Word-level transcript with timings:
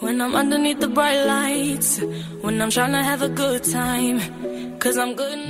When 0.00 0.20
I'm 0.20 0.50
the 0.78 0.88
bright 0.88 1.24
lights, 1.24 2.00
when 2.42 2.60
I'm 2.60 2.70
trying 2.70 2.92
to 2.92 3.02
have 3.02 3.22
a 3.22 3.28
good 3.28 3.62
time. 3.62 4.20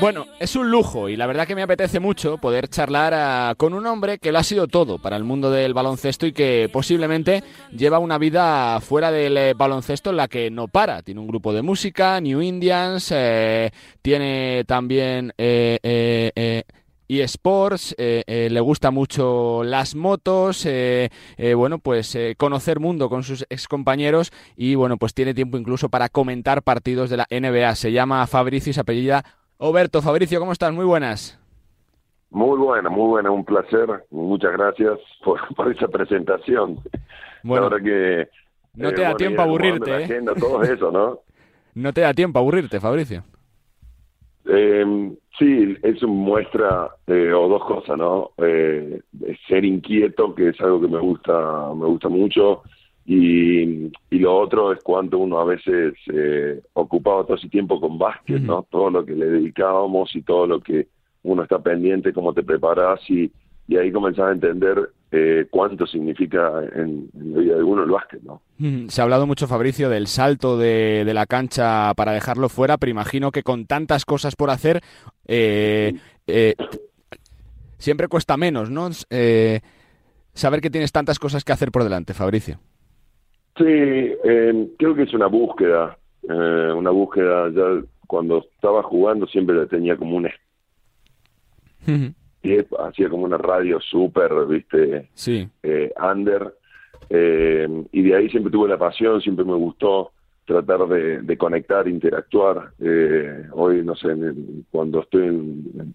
Bueno, 0.01 0.27
es 0.41 0.57
un 0.57 0.71
lujo 0.71 1.09
y 1.09 1.17
la 1.17 1.27
verdad 1.27 1.47
que 1.47 1.55
me 1.55 1.63
apetece 1.63 2.01
mucho 2.01 2.39
poder 2.39 2.69
charlar 2.69 3.13
ah, 3.15 3.55
con 3.57 3.75
un 3.75 3.87
hombre 3.87 4.19
que 4.19 4.33
lo 4.33 4.39
ha 4.39 4.43
sido 4.43 4.67
todo 4.67 4.99
para 4.99 5.17
el 5.17 5.25
mundo 5.25 5.51
del 5.51 5.75
baloncesto 5.75 6.27
y 6.27 6.33
que 6.33 6.71
posiblemente 6.73 7.43
lleva 7.71 7.99
una 7.99 8.17
vida 8.17 8.81
fuera 8.81 9.11
del 9.11 9.37
eh, 9.37 9.55
baloncesto 9.55 10.11
en 10.11 10.17
la 10.17 10.29
que 10.29 10.51
no 10.51 10.69
para. 10.69 11.03
Tiene 11.03 11.21
un 11.21 11.27
grupo 11.27 11.53
de 11.53 11.63
música, 11.63 12.21
New 12.21 12.41
Indians, 12.41 13.11
eh, 13.13 13.71
tiene 14.01 14.65
también... 14.65 15.33
Eh, 15.37 16.63
y 16.65 16.76
Sports, 17.09 17.95
eh, 17.99 18.25
eh, 18.27 18.49
le 18.51 18.61
gusta 18.61 18.91
mucho 18.91 19.63
las 19.65 19.95
motos, 19.95 20.67
eh, 20.67 21.11
bueno, 21.57 21.79
pues 21.79 22.19
conocer 22.37 22.81
mundo 22.81 23.09
con 23.09 23.23
sus 23.23 23.47
excompañeros 23.49 24.33
y 24.57 24.75
bueno, 24.75 24.97
pues 24.97 25.15
tiene 25.15 25.35
tiempo 25.35 25.57
incluso 25.57 25.89
para 25.89 26.09
comentar 26.09 26.63
partidos 26.63 27.11
de 27.11 27.19
la 27.19 27.27
NBA. 27.31 27.75
Se 27.77 27.93
llama 27.93 28.27
Fabricio 28.27 28.71
y 28.71 28.75
se 28.75 28.81
apellida 28.81 29.25
Oberto. 29.59 30.03
Fabricio, 30.03 30.41
¿cómo 30.41 30.53
estás? 30.53 30.73
Muy 30.73 30.85
buenas. 30.85 31.39
Muy 32.31 32.59
buena, 32.59 32.91
muy 32.91 33.09
buena, 33.09 33.31
un 33.31 33.45
placer. 33.45 34.05
Muchas 34.11 34.53
gracias 34.53 34.99
por, 35.25 35.41
esa 35.75 35.89
presentación. 35.89 36.81
Bueno, 37.43 37.71
que 37.71 38.29
no 38.75 38.93
te 38.93 39.03
da 39.03 39.15
tiempo 39.15 39.41
a 39.43 39.45
aburrirte. 39.45 40.23
todo 40.39 40.63
eso, 40.63 40.91
¿no? 40.91 41.21
no 41.75 41.93
te 41.93 42.01
da 42.03 42.13
tiempo 42.13 42.39
a 42.39 42.43
aburrirte, 42.43 42.81
Fabricio. 42.81 43.25
Eh, 44.49 45.13
sí, 45.39 45.77
eso 45.83 46.09
muestra 46.09 46.91
eh, 47.07 47.33
o 47.33 47.49
dos 47.49 47.65
cosas, 47.65 47.99
¿no? 47.99 48.31
Eh, 48.39 49.01
ser 49.49 49.65
inquieto, 49.65 50.35
que 50.35 50.51
es 50.51 50.61
algo 50.61 50.81
que 50.81 50.89
me 50.89 51.01
gusta, 51.01 51.75
me 51.75 51.87
gusta 51.87 52.09
mucho, 52.09 52.63
y, 53.05 53.87
y 54.11 54.19
lo 54.19 54.37
otro 54.37 54.73
es 54.73 54.83
cuánto 54.83 55.19
uno 55.19 55.39
a 55.39 55.45
veces 55.45 55.95
eh, 56.13 56.61
ocupaba 56.73 57.25
todo 57.25 57.37
ese 57.37 57.49
tiempo 57.49 57.81
con 57.81 57.99
básquet, 57.99 58.41
¿no? 58.41 58.67
Todo 58.69 58.91
lo 58.91 59.05
que 59.05 59.15
le 59.15 59.27
dedicábamos 59.27 60.15
y 60.17 60.23
todo 60.23 60.47
lo 60.47 60.61
que 60.61 60.89
uno 61.23 61.43
está 61.43 61.61
pendiente, 61.61 62.13
cómo 62.13 62.33
te 62.33 62.43
preparas 62.43 63.01
y, 63.09 63.31
y 63.69 63.77
ahí 63.77 63.93
comenzás 63.93 64.29
a 64.29 64.33
entender 64.33 64.91
eh, 65.13 65.47
cuánto 65.51 65.87
significa 65.87 66.51
en, 66.75 67.09
la 67.15 67.39
vida 67.39 67.57
de 67.57 67.63
uno 67.63 67.85
el 67.85 67.91
básquet, 67.91 68.23
¿no? 68.23 68.43
Mm, 68.59 68.89
se 68.89 69.01
ha 69.01 69.05
hablado 69.05 69.27
mucho, 69.27 69.47
Fabricio, 69.47 69.89
del 69.89 70.09
salto 70.09 70.59
de, 70.59 71.05
de, 71.05 71.15
la 71.15 71.27
cancha 71.27 71.95
para 71.95 72.13
dejarlo 72.13 72.49
fuera, 72.49 72.77
pero 72.77 72.91
imagino 72.91 73.31
que 73.31 73.45
con 73.45 73.67
tantas 73.67 74.05
cosas 74.05 74.35
por 74.35 74.51
hacer, 74.51 74.81
eh, 75.27 75.95
eh, 76.27 76.55
siempre 77.79 78.09
cuesta 78.09 78.37
menos, 78.37 78.71
¿no? 78.71 78.91
saber 80.33 80.61
que 80.61 80.71
tienes 80.71 80.93
tantas 80.93 81.19
cosas 81.19 81.45
que 81.45 81.53
hacer 81.53 81.71
por 81.71 81.85
delante, 81.85 82.13
Fabricio. 82.13 82.59
Sí, 83.57 83.65
creo 83.65 84.95
que 84.95 85.05
es 85.05 85.15
una 85.15 85.29
búsqueda, 85.29 85.97
una 86.29 86.91
búsqueda, 86.91 87.49
ya 87.51 87.83
cuando 88.07 88.45
estaba 88.55 88.83
jugando 88.83 89.27
siempre 89.27 89.67
tenía 89.67 89.97
como 89.97 90.17
un 90.17 90.29
hacía 92.79 93.09
como 93.09 93.25
una 93.25 93.39
radio 93.39 93.81
súper, 93.81 94.33
viste, 94.47 95.09
sí. 95.15 95.49
Eh, 95.63 95.93
under, 96.01 96.55
eh, 97.11 97.85
y 97.93 98.03
de 98.03 98.17
ahí 98.17 98.29
siempre 98.31 98.53
tuve 98.53 98.69
la 98.69 98.79
pasión, 98.79 99.21
siempre 99.21 99.45
me 99.45 99.55
gustó 99.55 100.13
tratar 100.45 100.87
de, 100.87 101.37
conectar, 101.37 101.87
interactuar. 101.89 102.71
Eh, 102.79 103.47
hoy, 103.53 103.83
no 103.83 103.95
sé, 103.97 104.09
cuando 104.71 105.01
estoy 105.01 105.27
en, 105.27 105.95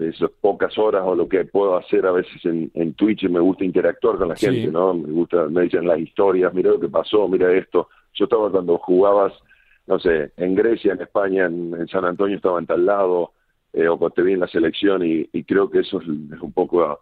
esas 0.00 0.30
pocas 0.40 0.76
horas 0.78 1.02
o 1.04 1.14
lo 1.14 1.28
que 1.28 1.44
puedo 1.44 1.76
hacer 1.76 2.04
a 2.06 2.10
veces 2.10 2.44
en, 2.44 2.70
en 2.74 2.94
Twitch, 2.94 3.22
me 3.28 3.38
gusta 3.38 3.64
interactuar 3.64 4.16
con 4.16 4.28
la 4.28 4.36
gente, 4.36 4.66
¿no? 4.66 4.92
Me 4.94 5.12
gusta, 5.12 5.48
me 5.48 5.62
dicen 5.62 5.86
las 5.86 6.00
historias, 6.00 6.52
mira 6.52 6.70
lo 6.70 6.80
que 6.80 6.88
pasó, 6.88 7.28
mira 7.28 7.52
esto. 7.52 7.88
Yo 8.14 8.24
estaba 8.24 8.50
cuando 8.50 8.78
jugabas, 8.78 9.32
no 9.86 10.00
sé, 10.00 10.32
en 10.36 10.56
Grecia, 10.56 10.92
en 10.92 11.02
España, 11.02 11.46
en, 11.46 11.72
en 11.78 11.86
San 11.86 12.04
Antonio 12.04 12.36
estaba 12.36 12.58
en 12.58 12.66
tal 12.66 12.84
lado, 12.84 13.30
eh, 13.76 13.88
o 13.88 13.98
cuando 13.98 14.14
te 14.14 14.22
vi 14.22 14.32
en 14.32 14.40
la 14.40 14.48
selección 14.48 15.02
y, 15.04 15.26
creo 15.44 15.68
que 15.68 15.80
eso 15.80 16.00
es, 16.00 16.08
un 16.08 16.52
poco 16.54 16.98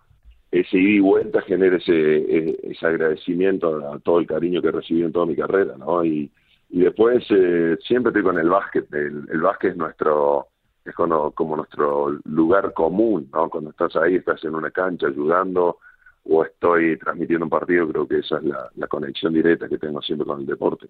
ese 0.51 0.77
ida 0.77 0.91
y 0.91 1.01
vuelta 1.01 1.41
genera 1.43 1.77
ese, 1.77 1.93
eh, 1.93 2.59
ese 2.65 2.87
agradecimiento 2.87 3.93
a, 3.93 4.01
todo 4.01 4.19
el 4.19 4.27
cariño 4.27 4.61
que 4.61 4.73
recibí 4.73 5.03
en 5.03 5.13
toda 5.13 5.27
mi 5.27 5.37
carrera, 5.37 5.77
¿no? 5.79 6.05
Y, 6.05 6.33
y 6.71 6.81
después 6.81 7.25
eh, 7.31 7.79
siempre 7.87 8.11
estoy 8.11 8.25
con 8.25 8.39
el 8.41 8.49
básquet, 8.49 8.93
el, 8.93 9.25
el 9.31 9.41
básquet 9.41 9.71
es 9.71 9.77
nuestro 9.77 10.49
es 10.85 10.95
como, 10.97 11.31
como 11.31 11.57
nuestro 11.57 12.19
lugar 12.25 12.75
común, 12.75 13.31
¿no? 13.33 13.49
Cuando 13.49 13.71
estás 13.71 13.95
ahí, 13.95 14.17
estás 14.17 14.43
en 14.43 14.57
una 14.57 14.73
cancha 14.73 15.07
ayudando, 15.07 15.79
o 16.25 16.45
estoy 16.45 16.97
transmitiendo 16.99 17.45
un 17.45 17.51
partido, 17.51 17.87
creo 17.89 18.09
que 18.09 18.19
esa 18.19 18.39
es 18.39 18.45
la, 18.45 18.87
conexión 18.89 19.33
directa 19.33 19.69
que 19.69 19.79
tengo 19.79 20.01
siempre 20.01 20.27
con 20.27 20.41
el 20.41 20.47
deporte. 20.47 20.89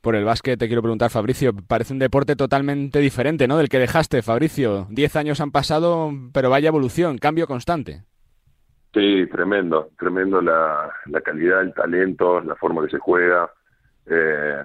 Por 0.00 0.14
el 0.14 0.24
básquet 0.24 0.58
te 0.58 0.66
quiero 0.66 0.82
preguntar, 0.82 1.10
Fabricio, 1.10 1.52
parece 1.52 1.92
un 1.92 1.98
deporte 1.98 2.36
totalmente 2.36 2.98
diferente, 3.00 3.48
¿no? 3.48 3.58
Del 3.58 3.68
que 3.68 3.78
dejaste, 3.78 4.22
Fabricio. 4.22 4.86
Diez 4.90 5.16
años 5.16 5.40
han 5.40 5.50
pasado, 5.50 6.12
pero 6.32 6.50
vaya 6.50 6.68
evolución, 6.68 7.18
cambio 7.18 7.46
constante. 7.46 8.02
Sí, 8.94 9.26
tremendo, 9.30 9.90
tremendo 9.98 10.40
la, 10.40 10.92
la 11.06 11.20
calidad, 11.20 11.62
el 11.62 11.74
talento, 11.74 12.40
la 12.40 12.54
forma 12.56 12.84
que 12.84 12.90
se 12.90 12.98
juega. 12.98 13.50
Eh, 14.06 14.62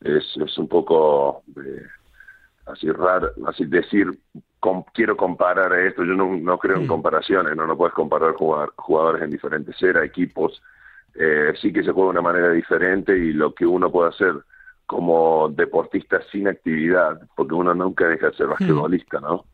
es, 0.00 0.24
es 0.44 0.58
un 0.58 0.68
poco 0.68 1.42
eh, 1.56 1.86
así 2.66 2.90
raro, 2.90 3.30
así 3.46 3.64
decir 3.64 4.06
quiero 4.92 5.16
comparar 5.16 5.72
esto, 5.74 6.04
yo 6.04 6.14
no, 6.14 6.36
no 6.36 6.58
creo 6.58 6.76
en 6.76 6.86
comparaciones, 6.86 7.56
no, 7.56 7.66
no 7.66 7.76
puedes 7.76 7.94
comparar 7.94 8.34
jugadores 8.34 9.22
en 9.22 9.30
diferentes 9.30 9.80
eras, 9.82 10.04
equipos, 10.04 10.60
eh, 11.14 11.52
sí 11.60 11.72
que 11.72 11.82
se 11.82 11.92
juega 11.92 12.12
de 12.12 12.18
una 12.18 12.22
manera 12.22 12.50
diferente 12.52 13.16
y 13.16 13.32
lo 13.32 13.54
que 13.54 13.66
uno 13.66 13.90
puede 13.90 14.10
hacer 14.10 14.34
como 14.86 15.48
deportista 15.50 16.20
sin 16.32 16.48
actividad, 16.48 17.20
porque 17.36 17.54
uno 17.54 17.74
nunca 17.74 18.08
deja 18.08 18.30
de 18.30 18.36
ser 18.36 18.46
basquetbolista, 18.46 19.20
¿no? 19.20 19.44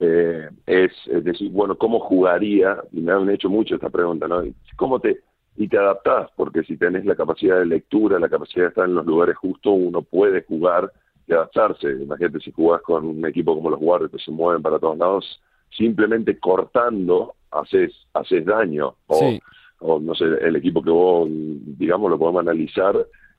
Eh, 0.00 0.48
es, 0.64 0.92
decir, 1.24 1.50
bueno, 1.50 1.76
¿cómo 1.76 2.00
jugaría? 2.00 2.78
Y 2.92 3.00
me 3.00 3.12
han 3.12 3.28
hecho 3.28 3.50
mucho 3.50 3.74
esta 3.74 3.90
pregunta, 3.90 4.28
¿no? 4.28 4.42
¿Cómo 4.76 5.00
te, 5.00 5.20
y 5.56 5.68
te 5.68 5.76
adaptás? 5.76 6.30
Porque 6.36 6.62
si 6.62 6.76
tenés 6.76 7.04
la 7.04 7.16
capacidad 7.16 7.58
de 7.58 7.66
lectura, 7.66 8.18
la 8.18 8.28
capacidad 8.28 8.64
de 8.64 8.68
estar 8.68 8.84
en 8.86 8.94
los 8.94 9.04
lugares 9.04 9.36
justos, 9.36 9.74
uno 9.76 10.02
puede 10.02 10.42
jugar 10.44 10.90
de 11.28 11.34
adaptarse. 11.34 11.90
Imagínate 11.90 12.40
si 12.40 12.50
jugás 12.50 12.82
con 12.82 13.04
un 13.04 13.24
equipo 13.26 13.54
como 13.54 13.70
los 13.70 13.80
Warriors 13.80 14.12
que 14.12 14.18
se 14.18 14.30
mueven 14.30 14.62
para 14.62 14.78
todos 14.78 14.98
lados, 14.98 15.40
simplemente 15.70 16.38
cortando 16.38 17.34
haces, 17.50 17.92
haces 18.14 18.44
daño. 18.44 18.96
O, 19.06 19.38
o 19.80 20.00
no 20.00 20.14
sé, 20.14 20.24
el 20.24 20.56
equipo 20.56 20.82
que 20.82 20.90
vos, 20.90 21.28
digamos, 21.30 22.10
lo 22.10 22.18
podemos 22.18 22.40
analizar 22.40 22.96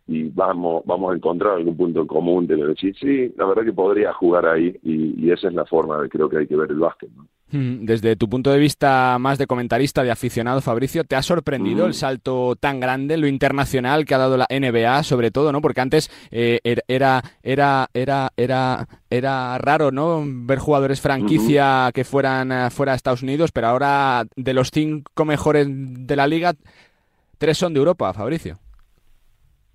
y 0.09 0.29
vamos, 0.29 0.83
vamos 0.85 1.13
a 1.13 1.15
encontrar 1.15 1.53
algún 1.53 1.77
punto 1.77 2.01
en 2.01 2.07
común 2.07 2.47
de 2.47 2.55
decir, 2.55 2.95
sí, 2.99 3.33
la 3.37 3.45
verdad 3.45 3.63
que 3.63 3.73
podría 3.73 4.11
jugar 4.13 4.47
ahí 4.47 4.75
y, 4.83 5.25
y 5.25 5.31
esa 5.31 5.47
es 5.47 5.53
la 5.53 5.65
forma 5.65 6.01
de 6.01 6.09
creo 6.09 6.27
que 6.27 6.37
hay 6.37 6.47
que 6.47 6.55
ver 6.55 6.71
el 6.71 6.79
básquet. 6.79 7.09
¿no? 7.15 7.27
Mm, 7.51 7.85
desde 7.85 8.15
tu 8.15 8.29
punto 8.29 8.51
de 8.51 8.59
vista 8.59 9.17
más 9.19 9.39
de 9.39 9.47
comentarista, 9.47 10.03
de 10.03 10.11
aficionado, 10.11 10.61
Fabricio, 10.61 11.03
¿te 11.03 11.15
ha 11.15 11.23
sorprendido 11.23 11.87
el 11.87 11.95
salto 11.95 12.55
tan 12.55 12.79
grande, 12.79 13.17
lo 13.17 13.27
internacional 13.27 14.05
que 14.05 14.13
ha 14.13 14.19
dado 14.19 14.37
la 14.37 14.47
NBA, 14.49 15.01
sobre 15.03 15.31
todo, 15.31 15.51
¿no? 15.51 15.61
Porque 15.61 15.81
antes 15.81 16.11
eh, 16.29 16.59
er, 16.63 16.83
era, 16.87 17.23
era, 17.41 17.89
era, 17.93 18.29
era, 18.37 18.87
era 19.09 19.57
raro, 19.57 19.91
¿no? 19.91 20.23
Ver 20.25 20.59
jugadores 20.59 21.01
franquicia 21.01 21.89
que 21.93 22.03
fueran 22.03 22.51
eh, 22.51 22.69
fuera 22.69 22.91
de 22.91 22.97
Estados 22.97 23.23
Unidos, 23.23 23.51
pero 23.51 23.67
ahora 23.67 24.25
de 24.35 24.53
los 24.53 24.69
cinco 24.71 25.25
mejores 25.25 25.67
de 25.69 26.15
la 26.15 26.27
liga, 26.27 26.53
tres 27.39 27.57
son 27.57 27.73
de 27.73 27.79
Europa, 27.79 28.13
Fabricio. 28.13 28.59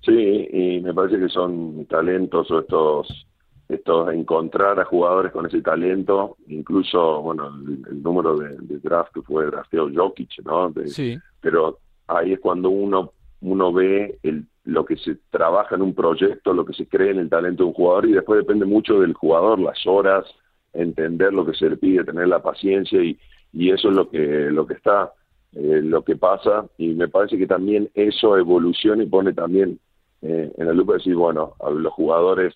Sí, 0.05 0.49
y 0.53 0.81
me 0.81 0.93
parece 0.93 1.19
que 1.19 1.29
son 1.29 1.87
talentos 1.87 2.51
o 2.51 2.61
estos 2.61 3.27
esto 3.67 4.11
encontrar 4.11 4.79
a 4.79 4.85
jugadores 4.85 5.33
con 5.33 5.47
ese 5.47 5.63
talento, 5.63 6.37
incluso, 6.49 7.23
bueno, 7.23 7.49
el, 7.49 8.03
número 8.03 8.37
de, 8.37 8.57
draft 8.79 9.15
que 9.15 9.23
fue 9.23 9.47
drafteado 9.47 9.91
Jokic, 9.95 10.45
¿no? 10.45 10.73
sí. 10.87 11.17
Pero 11.41 11.79
ahí 12.07 12.35
es 12.35 12.41
cuando 12.41 12.69
uno 12.69 13.13
uno 13.45 13.73
ve 13.73 14.19
el, 14.23 14.47
lo 14.65 14.85
que 14.85 14.97
se 14.97 15.17
trabaja 15.31 15.75
en 15.75 15.83
un 15.83 15.95
proyecto, 15.95 16.55
lo 16.55 16.65
que 16.65 16.73
se 16.73 16.87
cree 16.87 17.11
en 17.11 17.19
el 17.19 17.29
talento 17.29 17.63
de 17.63 17.69
un 17.69 17.75
jugador 17.75 18.07
y 18.07 18.13
después 18.13 18.39
depende 18.39 18.65
mucho 18.65 19.01
del 19.01 19.13
jugador, 19.13 19.59
las 19.59 19.87
horas, 19.87 20.25
entender 20.73 21.33
lo 21.33 21.45
que 21.45 21.55
se 21.55 21.69
le 21.69 21.77
pide, 21.77 22.05
tener 22.05 22.29
la 22.29 22.43
paciencia 22.43 23.03
y, 23.03 23.19
y 23.53 23.71
eso 23.71 23.91
es 23.91 23.95
lo 23.95 24.09
que 24.09 24.19
lo 24.51 24.67
que 24.67 24.75
está, 24.75 25.13
eh, 25.53 25.81
lo 25.83 26.03
que 26.03 26.17
pasa 26.17 26.67
y 26.79 26.95
me 26.95 27.09
parece 27.09 27.37
que 27.37 27.47
también 27.47 27.91
eso 27.95 28.37
evoluciona 28.39 29.03
y 29.03 29.07
pone 29.07 29.35
también 29.35 29.79
eh, 30.25 30.51
en 30.57 30.67
la 30.67 30.73
lupa 30.73 30.95
decir, 30.95 31.15
bueno, 31.15 31.55
a 31.61 31.69
los 31.71 31.93
jugadores 31.93 32.55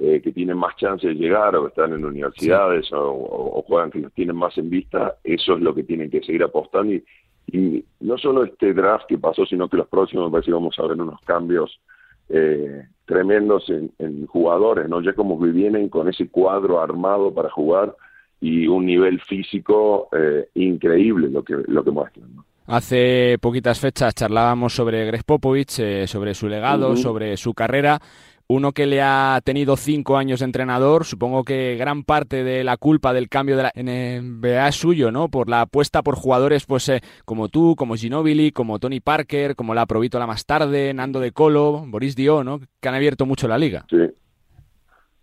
eh, 0.00 0.20
que 0.20 0.32
tienen 0.32 0.58
más 0.58 0.74
chance 0.74 1.06
de 1.06 1.14
llegar 1.14 1.54
o 1.54 1.62
que 1.62 1.68
están 1.68 1.92
en 1.92 2.04
universidades 2.04 2.90
o, 2.92 3.62
juegan 3.68 3.92
que 3.92 4.00
los 4.00 4.12
tienen 4.12 4.34
más 4.34 4.58
en 4.58 4.68
vista, 4.68 5.16
eso 5.22 5.54
es 5.54 5.60
lo 5.60 5.72
que 5.72 5.84
tienen 5.84 6.10
que 6.10 6.22
seguir 6.22 6.42
apostando. 6.42 6.92
Y, 6.92 7.84
no 8.00 8.18
solo 8.18 8.42
este 8.42 8.74
draft 8.74 9.06
que 9.06 9.18
pasó, 9.18 9.46
sino 9.46 9.68
que 9.68 9.76
los 9.76 9.86
próximos, 9.86 10.24
me 10.26 10.32
parece 10.32 10.46
que 10.46 10.54
vamos 10.54 10.76
a 10.76 10.82
ver 10.82 11.00
unos 11.00 11.20
cambios 11.20 11.80
eh, 12.28 12.88
tremendos 13.04 13.70
en, 13.70 14.26
jugadores, 14.26 14.88
¿no? 14.88 15.00
Ya 15.00 15.12
como 15.12 15.40
que 15.40 15.52
vienen 15.52 15.88
con 15.88 16.08
ese 16.08 16.28
cuadro 16.28 16.80
armado 16.80 17.32
para 17.32 17.50
jugar 17.50 17.94
y 18.40 18.66
un 18.66 18.86
nivel 18.86 19.20
físico 19.20 20.08
eh, 20.12 20.48
increíble 20.54 21.28
lo 21.28 21.44
que, 21.44 21.56
lo 21.68 21.84
que 21.84 21.90
muestran, 21.92 22.34
¿no? 22.34 22.44
Hace 22.66 23.36
poquitas 23.42 23.78
fechas 23.78 24.14
charlábamos 24.14 24.74
sobre 24.74 25.04
Greg 25.04 25.22
Popovich, 25.24 25.78
eh, 25.80 26.06
sobre 26.06 26.32
su 26.34 26.48
legado, 26.48 26.96
sobre 26.96 27.36
su 27.36 27.52
carrera. 27.52 28.00
Uno 28.46 28.72
que 28.72 28.86
le 28.86 29.02
ha 29.02 29.40
tenido 29.44 29.76
cinco 29.76 30.16
años 30.16 30.40
de 30.40 30.46
entrenador, 30.46 31.04
supongo 31.04 31.44
que 31.44 31.76
gran 31.78 32.04
parte 32.04 32.42
de 32.42 32.64
la 32.64 32.76
culpa 32.76 33.12
del 33.12 33.28
cambio 33.28 33.56
de 33.56 33.62
la 33.64 33.72
NBA 33.74 34.68
es 34.68 34.76
suyo, 34.76 35.10
¿no? 35.10 35.28
Por 35.28 35.48
la 35.48 35.62
apuesta 35.62 36.02
por 36.02 36.14
jugadores 36.14 36.64
pues 36.64 36.88
eh, 36.88 37.00
como 37.24 37.48
tú, 37.48 37.74
como 37.76 37.96
Ginobili, 37.96 38.50
como 38.50 38.78
Tony 38.78 39.00
Parker, 39.00 39.56
como 39.56 39.74
la 39.74 39.86
Provítola 39.86 40.26
más 40.26 40.46
tarde, 40.46 40.92
Nando 40.94 41.20
de 41.20 41.32
Colo, 41.32 41.84
Boris 41.86 42.16
Dio, 42.16 42.44
¿no? 42.44 42.60
Que 42.80 42.88
han 42.88 42.94
abierto 42.94 43.26
mucho 43.26 43.46
la 43.46 43.58
liga. 43.58 43.84
Sí. 43.90 44.10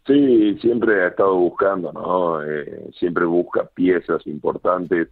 Sí, 0.08 0.58
siempre 0.60 1.04
ha 1.04 1.10
estado 1.10 1.36
buscando, 1.36 1.92
¿no? 1.94 2.44
Eh, 2.44 2.90
siempre 2.98 3.26
busca 3.26 3.66
piezas 3.76 4.26
importantes 4.26 5.10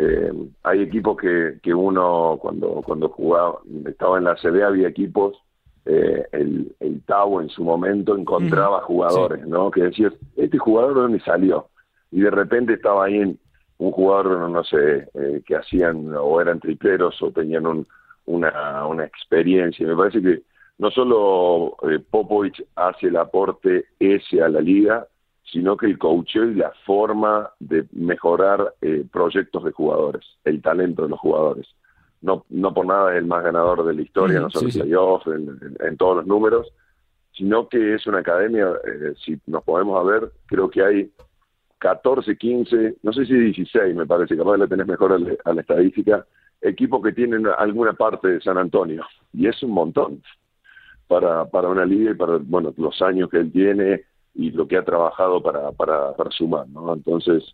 eh, 0.00 0.32
hay 0.62 0.82
equipos 0.82 1.16
que, 1.16 1.58
que 1.62 1.74
uno 1.74 2.38
cuando 2.40 2.82
cuando 2.82 3.08
jugaba 3.08 3.58
estaba 3.86 4.18
en 4.18 4.24
la 4.24 4.34
CB 4.34 4.62
había 4.64 4.88
equipos 4.88 5.36
eh, 5.84 6.24
el, 6.32 6.74
el 6.80 7.02
Tau 7.02 7.40
en 7.40 7.48
su 7.48 7.62
momento 7.64 8.16
encontraba 8.16 8.80
jugadores 8.82 9.46
no 9.46 9.70
que 9.70 9.82
decías 9.82 10.12
este 10.36 10.58
jugador 10.58 10.94
de 10.94 11.00
dónde 11.02 11.20
salió 11.20 11.68
y 12.10 12.20
de 12.20 12.30
repente 12.30 12.74
estaba 12.74 13.04
ahí 13.04 13.38
un 13.80 13.92
jugador 13.92 14.48
no 14.48 14.64
sé 14.64 15.08
eh, 15.14 15.42
que 15.46 15.56
hacían 15.56 16.14
o 16.14 16.40
eran 16.40 16.60
tripleros 16.60 17.20
o 17.22 17.30
tenían 17.30 17.66
un, 17.66 17.86
una 18.26 18.86
una 18.86 19.04
experiencia. 19.04 19.86
Me 19.86 19.96
parece 19.96 20.22
que 20.22 20.42
no 20.78 20.90
solo 20.90 21.76
eh, 21.90 21.98
Popovich 21.98 22.62
hace 22.76 23.08
el 23.08 23.16
aporte 23.16 23.86
ese 23.98 24.42
a 24.42 24.48
la 24.48 24.60
liga 24.60 25.06
sino 25.52 25.76
que 25.76 25.86
el 25.86 25.98
coacheo 25.98 26.44
y 26.44 26.54
la 26.54 26.72
forma 26.84 27.50
de 27.58 27.86
mejorar 27.92 28.74
eh, 28.80 29.04
proyectos 29.10 29.64
de 29.64 29.72
jugadores, 29.72 30.24
el 30.44 30.62
talento 30.62 31.02
de 31.02 31.08
los 31.08 31.18
jugadores. 31.18 31.66
No, 32.22 32.44
no 32.50 32.72
por 32.72 32.86
nada 32.86 33.12
es 33.12 33.18
el 33.18 33.26
más 33.26 33.42
ganador 33.42 33.84
de 33.84 33.94
la 33.94 34.02
historia, 34.02 34.40
no 34.40 34.50
solo 34.50 34.68
en 34.68 34.74
playoffs, 34.74 35.26
en, 35.26 35.96
todos 35.96 36.18
los 36.18 36.26
números, 36.26 36.68
sino 37.32 37.68
que 37.68 37.94
es 37.94 38.06
una 38.06 38.18
academia, 38.18 38.68
eh, 38.68 39.14
si 39.24 39.40
nos 39.46 39.64
podemos 39.64 39.98
a 39.98 40.08
ver, 40.08 40.30
creo 40.46 40.68
que 40.68 40.84
hay 40.84 41.10
14, 41.78 42.36
15, 42.36 42.96
no 43.02 43.12
sé 43.12 43.24
si 43.24 43.34
16 43.34 43.96
me 43.96 44.06
parece, 44.06 44.36
capaz 44.36 44.58
le 44.58 44.68
tenés 44.68 44.86
mejor 44.86 45.14
a 45.14 45.52
la, 45.52 45.60
estadística, 45.60 46.26
equipos 46.60 47.02
que 47.02 47.12
tienen 47.12 47.46
alguna 47.58 47.94
parte 47.94 48.28
de 48.28 48.40
San 48.42 48.58
Antonio, 48.58 49.02
y 49.32 49.46
es 49.46 49.62
un 49.62 49.70
montón 49.70 50.22
para, 51.08 51.46
para 51.46 51.68
una 51.68 51.86
liga 51.86 52.10
y 52.10 52.14
para 52.14 52.36
bueno 52.36 52.74
los 52.76 53.00
años 53.00 53.30
que 53.30 53.38
él 53.38 53.50
tiene, 53.50 54.04
y 54.34 54.50
lo 54.50 54.66
que 54.66 54.76
ha 54.76 54.84
trabajado 54.84 55.42
para, 55.42 55.72
para, 55.72 56.30
sumar, 56.30 56.68
¿no? 56.68 56.92
Entonces, 56.94 57.44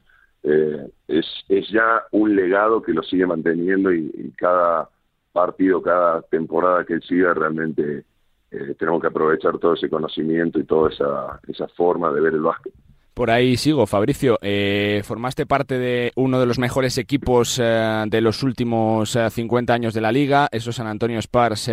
eh, 0.42 0.88
es, 1.08 1.26
es 1.48 1.68
ya 1.70 2.02
un 2.12 2.36
legado 2.36 2.82
que 2.82 2.92
lo 2.92 3.02
sigue 3.02 3.26
manteniendo 3.26 3.92
y, 3.92 4.32
cada 4.36 4.88
partido, 5.32 5.82
cada 5.82 6.22
temporada 6.22 6.84
que 6.84 7.00
siga, 7.00 7.34
realmente 7.34 8.04
eh, 8.50 8.74
tenemos 8.78 9.00
que 9.00 9.08
aprovechar 9.08 9.58
todo 9.58 9.74
ese 9.74 9.88
conocimiento 9.88 10.58
y 10.58 10.64
toda 10.64 10.90
esa, 10.90 11.40
esa 11.48 11.68
forma 11.68 12.12
de 12.12 12.20
ver 12.20 12.34
el 12.34 12.40
básquet. 12.40 12.72
Por 13.14 13.30
ahí 13.30 13.56
sigo, 13.56 13.86
Fabricio. 13.86 14.38
Eh, 14.42 15.00
formaste 15.04 15.46
parte 15.46 15.78
de 15.78 16.12
uno 16.16 16.38
de 16.38 16.44
los 16.44 16.58
mejores 16.58 16.98
equipos 16.98 17.56
de 17.56 18.20
los 18.20 18.42
últimos 18.42 19.18
50 19.30 19.72
años 19.72 19.94
de 19.94 20.02
la 20.02 20.12
liga, 20.12 20.48
esos 20.52 20.76
San 20.76 20.86
Antonio 20.86 21.18
Spurs 21.18 21.70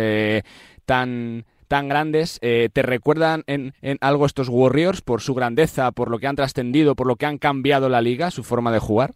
tan 0.86 1.44
tan 1.66 1.88
grandes, 1.88 2.38
eh, 2.42 2.68
¿te 2.72 2.82
recuerdan 2.82 3.42
en, 3.46 3.72
algo 4.00 4.26
estos 4.26 4.48
Warriors 4.48 5.02
por 5.02 5.20
su 5.20 5.34
grandeza, 5.34 5.92
por 5.92 6.10
lo 6.10 6.18
que 6.18 6.26
han 6.26 6.36
trascendido, 6.36 6.94
por 6.94 7.06
lo 7.06 7.16
que 7.16 7.26
han 7.26 7.38
cambiado 7.38 7.88
la 7.88 8.00
liga, 8.00 8.30
su 8.30 8.42
forma 8.42 8.72
de 8.72 8.78
jugar? 8.78 9.12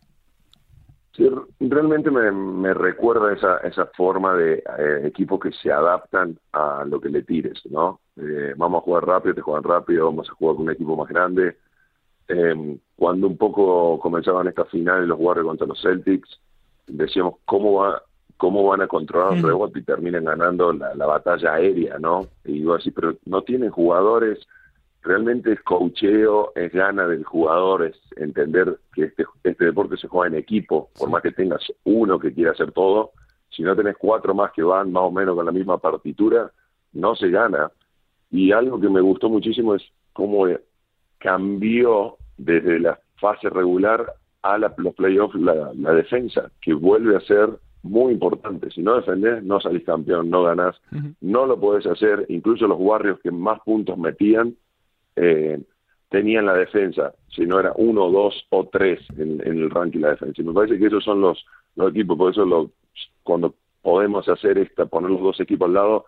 Sí, 1.12 1.28
realmente 1.58 2.10
me, 2.10 2.74
recuerda 2.74 3.32
esa, 3.64 3.86
forma 3.96 4.34
de 4.34 4.62
eh, 4.78 5.00
equipo 5.04 5.38
que 5.38 5.50
se 5.50 5.72
adaptan 5.72 6.38
a 6.52 6.84
lo 6.84 7.00
que 7.00 7.08
le 7.08 7.22
tires, 7.22 7.60
¿no? 7.70 8.00
Eh, 8.16 8.54
vamos 8.56 8.80
a 8.80 8.84
jugar 8.84 9.06
rápido, 9.06 9.34
te 9.34 9.40
juegan 9.40 9.64
rápido, 9.64 10.06
vamos 10.06 10.30
a 10.30 10.34
jugar 10.34 10.56
con 10.56 10.66
un 10.66 10.72
equipo 10.72 10.96
más 10.96 11.08
grande. 11.08 11.56
Em, 12.28 12.78
cuando 12.94 13.26
un 13.26 13.36
poco 13.36 13.98
comenzaban 13.98 14.46
estas 14.46 14.68
finales 14.70 15.08
los 15.08 15.18
Warriors 15.18 15.48
contra 15.48 15.66
los 15.66 15.80
Celtics, 15.80 16.40
decíamos 16.86 17.34
cómo 17.44 17.72
va 17.80 18.02
cómo 18.38 18.64
van 18.64 18.80
a 18.80 18.86
controlar 18.86 19.36
el 19.36 19.42
rebote 19.42 19.80
y 19.80 19.82
terminan 19.82 20.24
ganando 20.24 20.72
la, 20.72 21.06
batalla 21.06 21.54
aérea, 21.54 21.98
¿no? 21.98 22.28
Y 22.44 22.52
digo 22.52 22.74
así, 22.74 22.92
pero 22.92 23.16
no 23.26 23.42
tienen 23.42 23.70
jugadores, 23.70 24.38
realmente 25.02 25.52
es 25.52 25.60
cocheo, 25.62 26.52
es 26.54 26.72
gana 26.72 27.08
del 27.08 27.24
jugador, 27.24 27.84
es 27.84 27.96
entender 28.16 28.78
que 28.94 29.04
este, 29.04 29.26
este 29.42 29.64
deporte 29.66 29.96
se 29.96 30.06
juega 30.06 30.28
en 30.28 30.40
equipo, 30.40 30.88
por 30.96 31.10
más 31.10 31.20
que 31.22 31.32
tengas 31.32 31.60
uno 31.82 32.18
que 32.20 32.32
quiera 32.32 32.52
hacer 32.52 32.70
todo, 32.70 33.10
si 33.50 33.62
no 33.62 33.74
tenés 33.74 33.96
cuatro 33.98 34.34
más 34.34 34.52
que 34.52 34.62
van 34.62 34.92
más 34.92 35.02
o 35.02 35.10
menos 35.10 35.34
con 35.34 35.44
la 35.44 35.52
misma 35.52 35.78
partitura, 35.78 36.52
no 36.92 37.16
se 37.16 37.30
gana. 37.30 37.72
Y 38.30 38.52
algo 38.52 38.80
que 38.80 38.88
me 38.88 39.00
gustó 39.00 39.28
muchísimo 39.28 39.74
es 39.74 39.82
cómo 40.12 40.46
cambió 41.18 42.18
desde 42.36 42.78
la 42.78 43.00
fase 43.16 43.50
regular 43.50 44.14
a 44.42 44.58
la, 44.58 44.72
los 44.76 44.94
playoffs 44.94 45.34
la, 45.34 45.72
la 45.74 45.92
defensa, 45.92 46.52
que 46.60 46.72
vuelve 46.72 47.16
a 47.16 47.20
ser 47.20 47.58
muy 47.82 48.12
importante. 48.12 48.70
Si 48.70 48.82
no 48.82 48.96
defendés, 48.96 49.42
no 49.42 49.60
salís 49.60 49.84
campeón, 49.84 50.30
no 50.30 50.42
ganás. 50.42 50.76
No 51.20 51.46
lo 51.46 51.58
podés 51.58 51.86
hacer. 51.86 52.26
Incluso 52.28 52.66
los 52.66 52.78
Warriors 52.78 53.20
que 53.20 53.30
más 53.30 53.60
puntos 53.60 53.96
metían 53.96 54.56
eh, 55.16 55.60
tenían 56.08 56.46
la 56.46 56.54
defensa. 56.54 57.12
Si 57.28 57.46
no 57.46 57.60
era 57.60 57.72
uno, 57.76 58.10
dos 58.10 58.46
o 58.50 58.66
tres 58.66 59.00
en, 59.16 59.40
el 59.40 59.70
ranking 59.70 60.00
la 60.00 60.10
defensa. 60.10 60.40
Y 60.40 60.44
me 60.44 60.52
parece 60.52 60.78
que 60.78 60.86
esos 60.86 61.04
son 61.04 61.20
los, 61.20 61.44
los 61.76 61.90
equipos. 61.90 62.18
Por 62.18 62.32
eso 62.32 62.44
lo, 62.44 62.70
cuando 63.22 63.54
podemos 63.82 64.28
hacer 64.28 64.58
esta, 64.58 64.86
poner 64.86 65.10
los 65.10 65.20
dos 65.20 65.40
equipos 65.40 65.66
al 65.68 65.74
lado, 65.74 66.04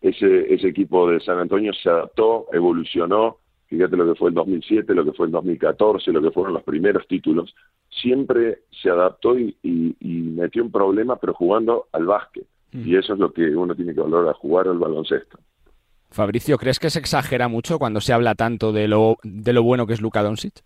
ese, 0.00 0.52
ese 0.52 0.68
equipo 0.68 1.10
de 1.10 1.20
San 1.20 1.38
Antonio 1.38 1.72
se 1.72 1.88
adaptó, 1.88 2.46
evolucionó 2.52 3.38
fíjate 3.74 3.96
lo 3.96 4.06
que 4.06 4.18
fue 4.18 4.28
el 4.28 4.34
2007, 4.34 4.94
lo 4.94 5.04
que 5.04 5.12
fue 5.12 5.26
el 5.26 5.32
2014, 5.32 6.12
lo 6.12 6.22
que 6.22 6.30
fueron 6.30 6.54
los 6.54 6.62
primeros 6.62 7.06
títulos, 7.08 7.54
siempre 8.00 8.60
se 8.82 8.90
adaptó 8.90 9.38
y, 9.38 9.56
metió 10.00 10.64
un 10.64 10.70
problema, 10.70 11.16
pero 11.16 11.32
jugando 11.32 11.86
al 11.92 12.06
básquet. 12.06 12.46
Mm. 12.72 12.88
Y 12.88 12.96
eso 12.96 13.12
es 13.14 13.18
lo 13.18 13.32
que 13.32 13.56
uno 13.56 13.74
tiene 13.74 13.94
que 13.94 14.00
valorar, 14.00 14.34
jugar 14.34 14.68
al 14.68 14.78
baloncesto. 14.78 15.38
Fabricio, 16.10 16.58
¿crees 16.58 16.78
que 16.78 16.90
se 16.90 16.98
exagera 16.98 17.48
mucho 17.48 17.78
cuando 17.78 18.00
se 18.00 18.12
habla 18.12 18.34
tanto 18.34 18.72
de 18.72 18.88
lo, 18.88 19.16
de 19.22 19.52
lo 19.52 19.62
bueno 19.62 19.86
que 19.86 19.94
es 19.94 20.00
Luka 20.00 20.22
Doncic? 20.22 20.62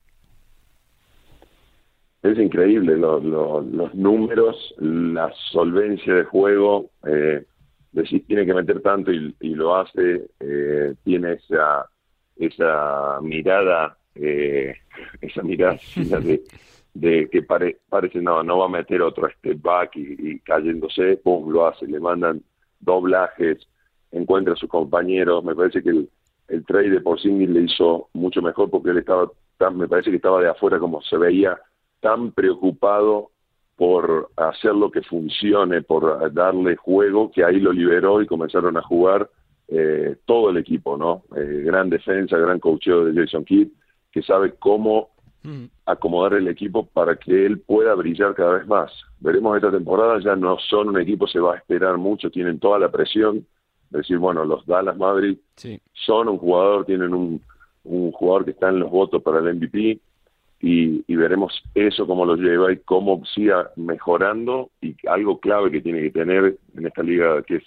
Es 2.22 2.38
increíble 2.38 2.96
los 2.96 3.94
números, 3.94 4.74
la 4.78 5.32
solvencia 5.50 6.14
de 6.14 6.24
juego. 6.24 6.90
Eh, 7.06 7.44
decir, 7.92 8.26
tiene 8.26 8.44
que 8.44 8.54
meter 8.54 8.80
tanto 8.82 9.12
y, 9.12 9.34
lo 9.40 9.76
hace, 9.76 10.28
eh, 10.40 10.94
tiene 11.04 11.34
esa 11.34 11.88
esa 12.38 13.18
mirada, 13.20 13.96
eh, 14.14 14.74
esa 15.20 15.42
mirada 15.42 15.78
de, 15.96 16.42
que 17.00 17.42
parece 17.42 18.20
no, 18.20 18.42
no 18.42 18.58
va 18.58 18.66
a 18.66 18.68
meter 18.68 19.02
otro 19.02 19.28
step 19.30 19.60
back 19.60 19.96
y, 19.96 20.40
cayéndose, 20.40 21.18
pum, 21.18 21.50
lo 21.50 21.66
hace, 21.66 21.86
le 21.86 22.00
mandan 22.00 22.42
doblajes, 22.80 23.58
encuentra 24.10 24.54
a 24.54 24.56
sus 24.56 24.68
compañeros, 24.68 25.44
me 25.44 25.54
parece 25.54 25.82
que 25.82 25.90
el, 25.90 26.08
el 26.48 26.64
trade 26.64 26.90
de 26.90 27.00
Porzingis 27.00 27.50
le 27.50 27.62
hizo 27.62 28.08
mucho 28.14 28.40
mejor 28.42 28.70
porque 28.70 28.90
él 28.90 28.98
estaba 28.98 29.30
tan, 29.58 29.76
me 29.76 29.88
parece 29.88 30.10
que 30.10 30.16
estaba 30.16 30.40
de 30.40 30.48
afuera 30.48 30.78
como 30.78 31.02
se 31.02 31.16
veía 31.16 31.58
tan 32.00 32.32
preocupado 32.32 33.30
por 33.76 34.30
hacer 34.36 34.74
lo 34.74 34.90
que 34.90 35.02
funcione, 35.02 35.82
por 35.82 36.32
darle 36.32 36.74
juego, 36.76 37.30
que 37.30 37.44
ahí 37.44 37.60
lo 37.60 37.72
liberó 37.72 38.20
y 38.20 38.26
comenzaron 38.26 38.76
a 38.76 38.82
jugar 38.82 39.30
eh, 39.68 40.16
todo 40.24 40.50
el 40.50 40.56
equipo, 40.56 40.96
¿no? 40.96 41.22
Eh, 41.36 41.62
gran 41.64 41.88
defensa, 41.88 42.38
gran 42.38 42.58
coacheo 42.58 43.04
de 43.04 43.20
Jason 43.20 43.44
Kidd, 43.44 43.68
que 44.10 44.22
sabe 44.22 44.54
cómo 44.58 45.10
mm. 45.42 45.64
acomodar 45.86 46.34
el 46.34 46.48
equipo 46.48 46.86
para 46.86 47.16
que 47.16 47.46
él 47.46 47.60
pueda 47.60 47.94
brillar 47.94 48.34
cada 48.34 48.58
vez 48.58 48.66
más. 48.66 48.92
Veremos 49.20 49.56
esta 49.56 49.70
temporada, 49.70 50.20
ya 50.20 50.36
no 50.36 50.58
son 50.58 50.88
un 50.88 51.00
equipo, 51.00 51.26
se 51.26 51.40
va 51.40 51.54
a 51.54 51.56
esperar 51.56 51.96
mucho, 51.98 52.30
tienen 52.30 52.58
toda 52.58 52.78
la 52.78 52.90
presión. 52.90 53.46
Es 53.90 53.98
decir, 53.98 54.18
bueno, 54.18 54.44
los 54.44 54.66
Dallas 54.66 54.96
Madrid 54.96 55.38
son 55.92 56.28
un 56.28 56.38
jugador, 56.38 56.84
tienen 56.84 57.14
un, 57.14 57.40
un 57.84 58.12
jugador 58.12 58.44
que 58.44 58.50
está 58.52 58.68
en 58.68 58.80
los 58.80 58.90
votos 58.90 59.22
para 59.22 59.38
el 59.38 59.54
MVP 59.54 59.98
y, 60.60 61.04
y, 61.06 61.16
veremos 61.16 61.62
eso 61.74 62.06
cómo 62.06 62.26
lo 62.26 62.34
lleva 62.34 62.72
y 62.72 62.78
cómo 62.78 63.24
siga 63.24 63.70
mejorando 63.76 64.70
y 64.82 64.96
algo 65.06 65.38
clave 65.38 65.70
que 65.70 65.80
tiene 65.80 66.02
que 66.02 66.10
tener 66.10 66.58
en 66.76 66.86
esta 66.86 67.02
liga 67.02 67.40
que 67.42 67.56
es 67.56 67.62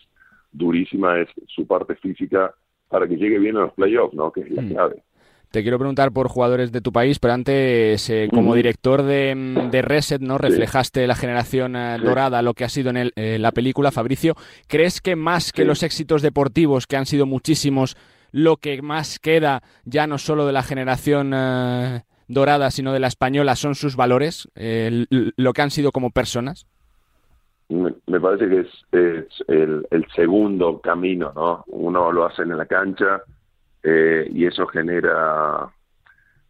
durísima 0.52 1.20
es 1.20 1.30
su 1.48 1.66
parte 1.66 1.96
física 1.96 2.54
para 2.90 3.08
que 3.08 3.16
llegue 3.16 3.40
bien 3.40 3.56
a 3.58 3.62
los 3.62 3.74
playoffs, 3.74 4.14
¿no? 4.14 4.32
Que 4.32 4.42
es 4.42 4.52
la 4.52 4.62
mm. 4.62 4.70
clave. 4.70 5.04
Te 5.52 5.64
quiero 5.64 5.78
preguntar 5.78 6.14
por 6.14 6.30
jugadores 6.30 6.72
de 6.72 6.80
tu 6.80 6.94
país, 6.94 7.20
pero 7.20 7.34
antes, 7.34 8.10
eh, 8.10 8.30
como 8.34 8.56
director 8.56 9.04
de, 9.04 9.68
de, 9.70 9.82
Reset, 9.82 10.22
¿no? 10.22 10.38
Reflejaste 10.38 11.06
la 11.08 11.16
generación 11.16 11.76
eh, 11.76 11.98
dorada, 12.02 12.42
lo 12.42 12.54
que 12.54 12.64
ha 12.64 12.70
sido 12.70 12.90
en 12.90 12.96
el, 12.96 13.14
eh, 13.18 13.38
la 13.38 13.52
película. 13.52 13.92
Fabricio, 13.92 14.36
¿crees 14.68 15.02
que 15.02 15.18
más 15.18 15.52
que 15.52 15.66
los 15.66 15.84
éxitos 15.84 16.22
deportivos, 16.22 16.88
que 16.88 16.96
han 16.96 17.06
sido 17.06 17.26
muchísimos, 17.26 17.98
lo 18.32 18.56
que 18.56 18.82
más 18.82 19.20
queda 19.20 19.62
ya 19.84 20.08
no 20.08 20.18
solo 20.18 20.46
de 20.46 20.54
la 20.54 20.64
generación 20.64 21.32
dorada, 22.30 22.72
sino 22.72 22.94
de 22.94 23.02
la 23.02 23.08
española, 23.08 23.58
son 23.58 23.76
sus 23.76 23.98
valores, 23.98 24.48
lo 24.56 25.52
que 25.52 25.62
han 25.62 25.72
sido 25.72 25.92
como 25.92 26.12
personas? 26.12 26.66
me, 27.68 28.20
parece 28.22 28.48
que 28.48 28.60
es, 28.62 29.44
el, 29.50 30.06
segundo 30.16 30.80
camino, 30.80 31.34
¿no? 31.36 31.66
Uno 31.68 32.12
lo 32.14 32.26
hace 32.26 32.44
en 32.44 32.58
la 32.58 32.66
cancha 32.66 33.22
eh, 33.84 34.30
y 34.32 34.46
eso 34.46 34.68
genera 34.68 35.70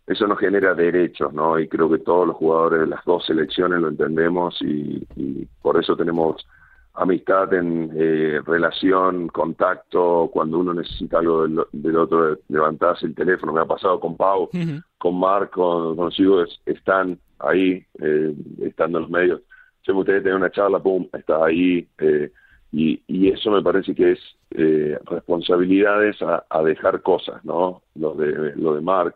eso 0.07 0.27
nos 0.27 0.39
genera 0.39 0.73
derechos, 0.73 1.31
¿no? 1.33 1.57
Y 1.57 1.67
creo 1.67 1.89
que 1.89 1.99
todos 1.99 2.27
los 2.27 2.35
jugadores 2.35 2.81
de 2.81 2.87
las 2.87 3.05
dos 3.05 3.25
selecciones 3.25 3.79
lo 3.79 3.87
entendemos 3.87 4.57
y, 4.61 5.07
por 5.61 5.79
eso 5.79 5.95
tenemos 5.95 6.45
amistad 6.95 7.53
en 7.53 7.91
eh, 7.95 8.41
relación, 8.45 9.29
contacto, 9.29 10.29
cuando 10.33 10.59
uno 10.59 10.73
necesita 10.73 11.19
algo 11.19 11.47
del, 11.71 11.95
otro, 11.95 12.37
levantarse 12.49 13.05
el 13.05 13.15
teléfono. 13.15 13.53
Me 13.53 13.61
ha 13.61 13.65
pasado 13.65 13.99
con 13.99 14.17
Pau, 14.17 14.49
con 14.97 15.19
Marco, 15.19 15.95
con 15.95 16.05
los 16.05 16.61
están 16.65 17.17
ahí, 17.39 17.85
eh, 18.01 18.35
estando 18.59 18.97
en 18.97 19.03
los 19.03 19.11
medios 19.11 19.41
si 19.83 19.91
ustedes 19.91 20.23
tienen 20.23 20.41
una 20.41 20.51
charla, 20.51 20.79
pum, 20.79 21.07
está 21.13 21.45
ahí. 21.45 21.87
Eh, 21.97 22.31
y, 22.71 23.01
y, 23.07 23.29
eso 23.29 23.51
me 23.51 23.61
parece 23.61 23.93
que 23.93 24.11
es 24.13 24.19
eh, 24.51 24.97
responsabilidades 25.05 26.17
a, 26.21 26.63
dejar 26.63 27.01
cosas, 27.01 27.43
¿no? 27.43 27.81
Lo 27.95 28.13
de, 28.13 28.55
lo 28.55 28.75
de 28.75 28.81
Mark 28.81 29.15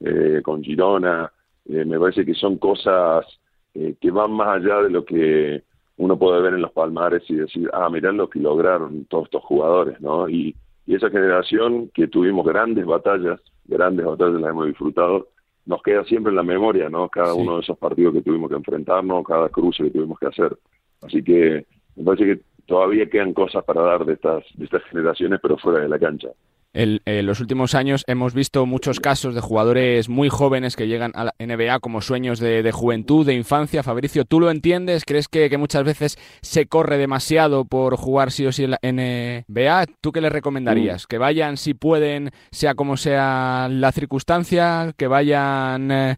eh, 0.00 0.40
con 0.42 0.62
Girona, 0.62 1.32
me 1.66 1.98
parece 1.98 2.24
que 2.24 2.34
son 2.34 2.58
cosas 2.58 3.24
que 3.72 4.10
van 4.10 4.32
más 4.32 4.56
allá 4.56 4.82
de 4.82 4.90
lo 4.90 5.04
que 5.04 5.62
uno 5.96 6.18
puede 6.18 6.42
ver 6.42 6.54
en 6.54 6.62
los 6.62 6.72
palmares 6.72 7.22
y 7.28 7.36
decir, 7.36 7.70
ah, 7.72 7.88
mirá 7.88 8.12
lo 8.12 8.28
que 8.28 8.40
lograron 8.40 9.04
todos 9.06 9.24
estos 9.24 9.42
jugadores, 9.44 10.00
¿no? 10.00 10.28
Y, 10.28 10.54
y 10.86 10.94
esa 10.94 11.10
generación 11.10 11.90
que 11.94 12.08
tuvimos 12.08 12.44
grandes 12.44 12.84
batallas, 12.84 13.40
grandes 13.64 14.04
batallas 14.04 14.40
las 14.40 14.50
hemos 14.50 14.66
disfrutado, 14.66 15.28
nos 15.64 15.82
queda 15.82 16.04
siempre 16.04 16.30
en 16.30 16.36
la 16.36 16.42
memoria, 16.42 16.88
¿no? 16.88 17.08
Cada 17.08 17.34
uno 17.34 17.56
de 17.56 17.62
esos 17.62 17.78
partidos 17.78 18.14
que 18.14 18.22
tuvimos 18.22 18.50
que 18.50 18.56
enfrentarnos, 18.56 19.24
cada 19.24 19.48
cruce 19.48 19.84
que 19.84 19.90
tuvimos 19.90 20.18
que 20.18 20.26
hacer. 20.26 20.56
Así 21.02 21.22
que 21.22 21.66
me 21.94 22.04
parece 22.04 22.24
que 22.24 22.40
todavía 22.66 23.08
quedan 23.08 23.32
cosas 23.34 23.64
para 23.64 23.82
dar 23.82 24.04
de 24.04 24.14
estas, 24.14 24.44
de 24.54 24.64
estas 24.64 24.82
generaciones, 24.84 25.40
pero 25.40 25.56
fuera 25.58 25.80
de 25.80 25.88
la 25.88 25.98
cancha 25.98 26.28
en 26.74 27.26
los 27.26 27.40
últimos 27.40 27.74
años 27.74 28.02
hemos 28.06 28.32
visto 28.32 28.64
muchos 28.64 28.98
casos 28.98 29.34
de 29.34 29.42
jugadores 29.42 30.08
muy 30.08 30.30
jóvenes 30.30 30.74
que 30.74 30.88
llegan 30.88 31.12
a 31.14 31.24
la 31.24 31.34
NBA 31.38 31.80
como 31.80 32.00
sueños 32.00 32.38
de, 32.38 32.70
juventud, 32.72 33.26
de 33.26 33.34
infancia. 33.34 33.82
Fabricio, 33.82 34.24
¿tú 34.24 34.40
lo 34.40 34.50
entiendes? 34.50 35.04
¿Crees 35.04 35.28
que, 35.28 35.52
muchas 35.58 35.84
veces 35.84 36.18
se 36.40 36.66
corre 36.66 36.96
demasiado 36.96 37.66
por 37.66 37.96
jugar 37.96 38.30
sí 38.30 38.46
o 38.46 38.52
sí 38.52 38.64
en 38.64 38.70
la 38.70 38.80
NBA? 38.82 39.86
¿Tú 40.00 40.12
qué 40.12 40.22
les 40.22 40.32
recomendarías? 40.32 41.04
Mm. 41.04 41.06
¿Que 41.08 41.18
vayan 41.18 41.56
si 41.58 41.74
pueden, 41.74 42.30
sea 42.50 42.74
como 42.74 42.96
sea 42.96 43.68
la 43.70 43.92
circunstancia? 43.92 44.92
¿Que 44.96 45.06
vayan 45.06 45.90
eh, 45.90 46.16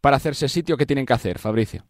para 0.00 0.16
hacerse 0.16 0.48
sitio? 0.48 0.78
¿Qué 0.78 0.86
tienen 0.86 1.04
que 1.04 1.12
hacer, 1.12 1.38
Fabricio? 1.38 1.84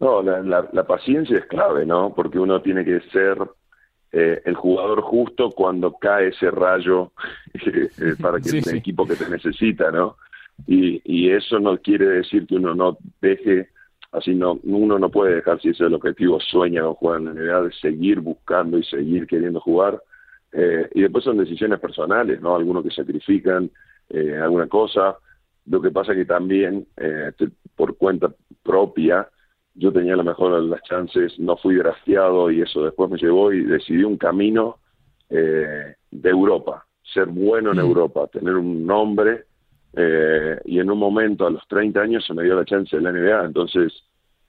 No, 0.00 0.22
la 0.22 0.86
paciencia 0.86 1.36
es 1.36 1.46
clave, 1.46 1.84
¿no? 1.84 2.14
Porque 2.14 2.38
uno 2.38 2.62
tiene 2.62 2.84
que 2.84 3.00
ser 3.12 3.36
eh, 4.12 4.42
el 4.44 4.56
jugador 4.56 5.02
justo 5.02 5.50
cuando 5.50 5.92
cae 5.92 6.28
ese 6.28 6.50
rayo 6.50 7.12
eh, 7.54 8.16
para 8.20 8.40
que 8.40 8.58
el 8.58 8.76
equipo 8.76 9.06
que 9.06 9.14
te 9.14 9.28
necesita, 9.28 9.92
¿no? 9.92 10.16
Y, 10.66 11.00
y 11.04 11.30
eso 11.30 11.60
no 11.60 11.78
quiere 11.78 12.06
decir 12.06 12.46
que 12.46 12.56
uno 12.56 12.74
no 12.74 12.98
deje, 13.20 13.68
así 14.10 14.34
no, 14.34 14.58
uno 14.64 14.98
no 14.98 15.10
puede 15.10 15.36
dejar 15.36 15.60
si 15.60 15.68
ese 15.68 15.84
es 15.84 15.88
el 15.88 15.94
objetivo, 15.94 16.40
sueña 16.40 16.88
o 16.88 16.94
juega 16.94 17.18
en 17.18 17.24
la 17.26 17.32
NBA, 17.34 17.62
de 17.62 17.72
seguir 17.74 18.18
buscando 18.18 18.78
y 18.78 18.84
seguir 18.84 19.28
queriendo 19.28 19.60
jugar. 19.60 20.02
Eh, 20.52 20.90
y 20.94 21.02
después 21.02 21.22
son 21.22 21.38
decisiones 21.38 21.78
personales, 21.78 22.40
¿no? 22.40 22.56
Algunos 22.56 22.82
que 22.82 22.90
sacrifican 22.90 23.70
alguna 24.42 24.66
cosa. 24.66 25.16
Lo 25.66 25.80
que 25.80 25.92
pasa 25.92 26.16
que 26.16 26.24
también, 26.24 26.84
por 27.76 27.96
cuenta 27.96 28.34
propia, 28.64 29.28
yo 29.80 29.90
tenía 29.92 30.12
a 30.12 30.18
lo 30.18 30.24
mejor 30.24 30.62
las 30.62 30.82
chances, 30.82 31.38
no 31.38 31.56
fui 31.56 31.76
graciado 31.76 32.50
y 32.50 32.60
eso 32.60 32.84
después 32.84 33.10
me 33.10 33.16
llevó 33.16 33.50
y 33.50 33.64
decidí 33.64 34.04
un 34.04 34.18
camino 34.18 34.76
eh, 35.30 35.94
de 36.10 36.28
Europa, 36.28 36.84
ser 37.02 37.26
bueno 37.26 37.70
en 37.70 37.78
mm. 37.78 37.80
Europa, 37.80 38.26
tener 38.26 38.56
un 38.56 38.84
nombre 38.84 39.44
eh, 39.94 40.60
y 40.66 40.80
en 40.80 40.90
un 40.90 40.98
momento 40.98 41.46
a 41.46 41.50
los 41.50 41.66
30 41.66 41.98
años 41.98 42.24
se 42.26 42.34
me 42.34 42.42
dio 42.42 42.54
la 42.54 42.66
chance 42.66 42.94
de 42.94 43.00
la 43.00 43.10
NBA, 43.10 43.46
entonces 43.46 44.04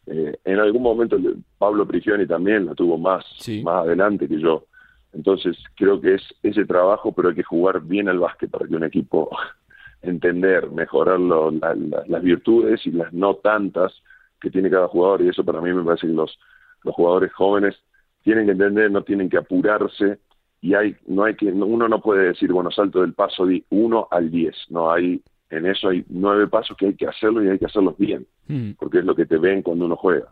eh, 0.06 0.36
en 0.44 0.60
algún 0.60 0.84
momento 0.84 1.18
Pablo 1.58 1.88
Prigioni 1.88 2.28
también 2.28 2.66
la 2.66 2.76
tuvo 2.76 2.98
más, 2.98 3.24
más 3.64 3.86
adelante 3.86 4.28
que 4.28 4.38
yo, 4.38 4.66
entonces 5.14 5.56
creo 5.76 6.02
que 6.02 6.16
es 6.16 6.24
ese 6.44 6.66
trabajo, 6.66 7.14
pero 7.14 7.30
hay 7.30 7.36
que 7.36 7.44
jugar 7.44 7.82
bien 7.82 8.10
al 8.10 8.20
básquet 8.20 8.50
para 8.50 8.68
que 8.68 8.76
un 8.76 8.84
equipo 8.84 9.30
entender, 10.02 10.70
mejorar 10.72 11.22
las 11.22 12.22
virtudes 12.22 12.86
y 12.86 12.92
las 12.92 13.14
no 13.14 13.36
tantas 13.36 13.94
que 14.42 14.50
tiene 14.50 14.70
cada 14.70 14.88
jugador 14.88 15.22
y 15.22 15.30
eso 15.30 15.46
para 15.46 15.62
mí 15.62 15.72
me 15.72 15.84
parece 15.84 16.08
que 16.08 16.14
los, 16.14 16.38
los 16.84 16.96
jugadores 16.96 17.32
jóvenes 17.34 17.76
tienen 18.24 18.46
que 18.46 18.52
entender, 18.52 18.92
no 18.92 19.04
tienen 19.04 19.30
que 19.30 19.38
apurarse 19.38 20.20
y 20.62 20.74
hay 20.74 20.96
no 21.08 21.24
hay 21.24 21.36
que 21.36 21.48
uno 21.48 21.88
no 21.88 22.02
puede 22.02 22.28
decir 22.28 22.52
bueno 22.52 22.72
salto 22.72 23.02
del 23.02 23.14
paso 23.14 23.46
de 23.46 23.64
1 23.70 24.08
al 24.12 24.30
10 24.30 24.56
no 24.70 24.92
hay 24.92 25.22
en 25.50 25.66
eso 25.66 25.90
hay 25.90 26.06
nueve 26.08 26.48
pasos 26.48 26.78
que 26.78 26.86
hay 26.88 26.94
que 26.94 27.08
hacerlo 27.08 27.44
y 27.44 27.50
hay 27.50 27.58
que 27.58 27.66
hacerlos 27.66 27.98
bien 27.98 28.28
mm. 28.48 28.74
porque 28.78 29.00
es 29.00 29.06
lo 29.06 29.16
que 29.16 29.26
te 29.26 29.38
ven 29.38 29.64
cuando 29.64 29.86
uno 29.86 29.96
juega 29.96 30.28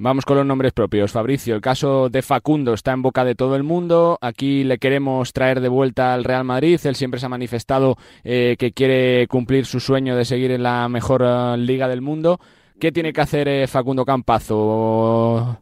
Vamos 0.00 0.24
con 0.24 0.36
los 0.36 0.46
nombres 0.46 0.72
propios. 0.72 1.10
Fabricio, 1.10 1.56
el 1.56 1.60
caso 1.60 2.08
de 2.08 2.22
Facundo 2.22 2.72
está 2.72 2.92
en 2.92 3.02
boca 3.02 3.24
de 3.24 3.34
todo 3.34 3.56
el 3.56 3.64
mundo. 3.64 4.16
Aquí 4.20 4.62
le 4.62 4.78
queremos 4.78 5.32
traer 5.32 5.60
de 5.60 5.68
vuelta 5.68 6.14
al 6.14 6.22
Real 6.22 6.44
Madrid. 6.44 6.78
Él 6.84 6.94
siempre 6.94 7.18
se 7.18 7.26
ha 7.26 7.28
manifestado 7.28 7.96
eh, 8.22 8.54
que 8.60 8.70
quiere 8.70 9.26
cumplir 9.26 9.66
su 9.66 9.80
sueño 9.80 10.14
de 10.14 10.24
seguir 10.24 10.52
en 10.52 10.62
la 10.62 10.88
mejor 10.88 11.24
eh, 11.26 11.56
liga 11.56 11.88
del 11.88 12.00
mundo. 12.00 12.38
¿Qué 12.78 12.92
tiene 12.92 13.12
que 13.12 13.20
hacer 13.20 13.48
eh, 13.48 13.66
Facundo 13.66 14.04
Campazo? 14.04 15.58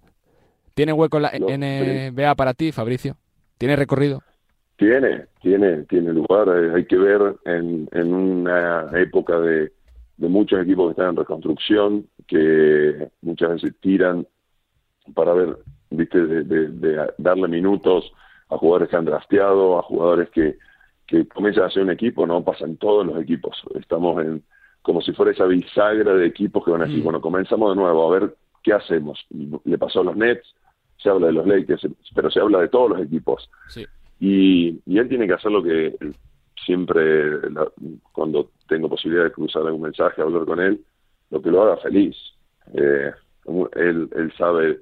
¿Tiene 0.74 0.92
hueco 0.92 1.18
en, 1.32 2.12
NBA 2.12 2.34
para 2.34 2.52
ti, 2.52 2.72
Fabricio? 2.72 3.16
¿Tiene 3.56 3.74
recorrido? 3.74 4.22
Tiene, 4.76 5.24
tiene, 5.40 5.84
tiene 5.84 6.12
lugar. 6.12 6.48
Eh, 6.48 6.72
hay 6.74 6.84
que 6.84 6.96
ver 6.96 7.36
en, 7.46 7.88
en 7.92 8.12
una 8.12 8.90
época 8.94 9.40
de, 9.40 9.72
muchos 10.18 10.60
equipos 10.60 10.88
que 10.88 10.90
están 10.90 11.10
en 11.10 11.16
reconstrucción, 11.16 12.06
que 12.26 13.08
muchas 13.22 13.50
veces 13.62 13.74
tiran 13.80 14.26
para 15.14 15.32
ver, 15.32 15.56
viste, 15.88 16.20
de, 16.20 17.06
darle 17.16 17.48
minutos 17.48 18.12
a 18.50 18.58
jugadores 18.58 18.90
que 18.90 18.96
han 18.96 19.06
drafteado, 19.06 19.78
a 19.78 19.82
jugadores 19.82 20.28
que, 20.30 20.58
que 21.06 21.26
comienzan 21.28 21.64
a 21.64 21.70
ser 21.70 21.84
un 21.84 21.90
equipo, 21.90 22.26
no 22.26 22.44
pasan 22.44 22.76
todos 22.76 23.06
los 23.06 23.18
equipos. 23.22 23.62
Estamos 23.74 24.22
en, 24.22 24.42
como 24.86 25.00
si 25.00 25.12
fuera 25.12 25.32
esa 25.32 25.46
bisagra 25.46 26.14
de 26.14 26.26
equipos 26.26 26.64
que 26.64 26.70
van 26.70 26.82
a 26.82 26.84
decir, 26.84 27.00
mm. 27.00 27.04
bueno, 27.04 27.20
comenzamos 27.20 27.70
de 27.70 27.82
nuevo, 27.82 28.06
a 28.06 28.20
ver 28.20 28.36
qué 28.62 28.72
hacemos. 28.72 29.18
Le 29.64 29.78
pasó 29.78 29.98
a 29.98 30.04
los 30.04 30.16
Nets, 30.16 30.46
se 30.96 31.10
habla 31.10 31.26
de 31.26 31.32
los 31.32 31.44
Lakers, 31.44 31.88
pero 32.14 32.30
se 32.30 32.38
habla 32.38 32.60
de 32.60 32.68
todos 32.68 32.90
los 32.90 33.00
equipos. 33.00 33.50
Y, 34.20 34.78
él 34.86 35.08
tiene 35.08 35.26
que 35.26 35.32
hacer 35.32 35.50
lo 35.50 35.60
que 35.60 35.96
siempre, 36.64 37.40
cuando 38.12 38.52
tengo 38.68 38.88
posibilidad 38.88 39.24
de 39.24 39.32
cruzar 39.32 39.66
algún 39.66 39.82
mensaje, 39.82 40.22
hablar 40.22 40.44
con 40.44 40.60
él, 40.60 40.80
lo 41.30 41.42
que 41.42 41.50
lo 41.50 41.64
haga 41.64 41.78
feliz. 41.78 42.16
Eh, 42.72 43.10
él, 43.74 44.08
él 44.14 44.32
sabe 44.38 44.78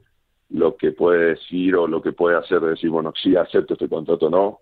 lo 0.50 0.76
que 0.76 0.92
puede 0.92 1.30
decir 1.30 1.76
o 1.76 1.86
lo 1.86 2.02
que 2.02 2.12
puede 2.12 2.36
hacer, 2.36 2.60
de 2.60 2.70
decir, 2.70 2.90
bueno, 2.90 3.14
sí 3.22 3.36
acepto 3.36 3.72
este 3.72 3.88
contrato 3.88 4.26
o 4.26 4.30
no, 4.30 4.58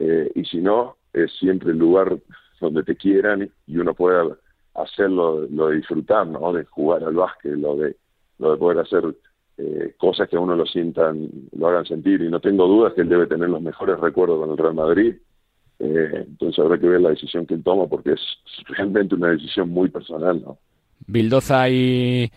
eh, 0.00 0.32
y 0.34 0.44
si 0.46 0.58
no, 0.58 0.96
es 1.12 1.32
siempre 1.38 1.70
el 1.70 1.78
lugar 1.78 2.18
donde 2.60 2.82
te 2.82 2.96
quieran 2.96 3.48
y 3.68 3.76
uno 3.78 3.94
pueda 3.94 4.36
hacerlo, 4.82 5.46
lo 5.50 5.68
de 5.68 5.76
disfrutar, 5.76 6.26
¿no? 6.26 6.52
De 6.52 6.64
jugar 6.64 7.04
al 7.04 7.14
básquet, 7.14 7.56
lo 7.56 7.76
de, 7.76 7.96
lo 8.38 8.52
de 8.52 8.58
poder 8.58 8.78
hacer 8.78 9.04
eh, 9.62 9.94
cosas 9.98 10.28
que 10.28 10.36
a 10.36 10.40
uno 10.40 10.56
lo 10.56 10.64
sientan, 10.64 11.28
lo 11.56 11.68
hagan 11.68 11.84
sentir. 11.84 12.22
Y 12.22 12.30
no 12.30 12.40
tengo 12.40 12.66
dudas 12.66 12.94
que 12.94 13.02
él 13.02 13.08
debe 13.08 13.26
tener 13.26 13.50
los 13.50 13.60
mejores 13.60 13.98
recuerdos 14.00 14.40
con 14.40 14.50
el 14.50 14.56
Real 14.56 14.74
Madrid. 14.74 15.16
Eh, 15.78 16.24
entonces 16.28 16.58
habrá 16.58 16.78
que 16.78 16.88
ver 16.88 17.00
la 17.00 17.10
decisión 17.10 17.46
que 17.46 17.54
él 17.54 17.62
toma 17.62 17.86
porque 17.86 18.12
es 18.12 18.20
realmente 18.68 19.14
una 19.14 19.28
decisión 19.28 19.68
muy 19.68 19.88
personal, 19.90 20.40
¿no? 20.40 20.58
Bildoza 21.06 21.68
y 21.68 22.30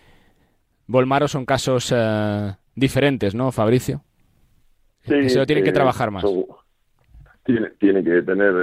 Volmaro 0.87 1.27
son 1.27 1.45
casos 1.45 1.93
eh, 1.95 2.51
diferentes, 2.75 3.35
¿no, 3.35 3.51
Fabricio? 3.51 4.01
Sí, 5.01 5.29
se 5.29 5.39
lo 5.39 5.45
tienen 5.45 5.63
que 5.63 5.73
trabajar 5.73 6.11
más. 6.11 6.23
tiene, 7.45 7.69
tiene 7.79 8.03
que 8.03 8.21
tener 8.21 8.53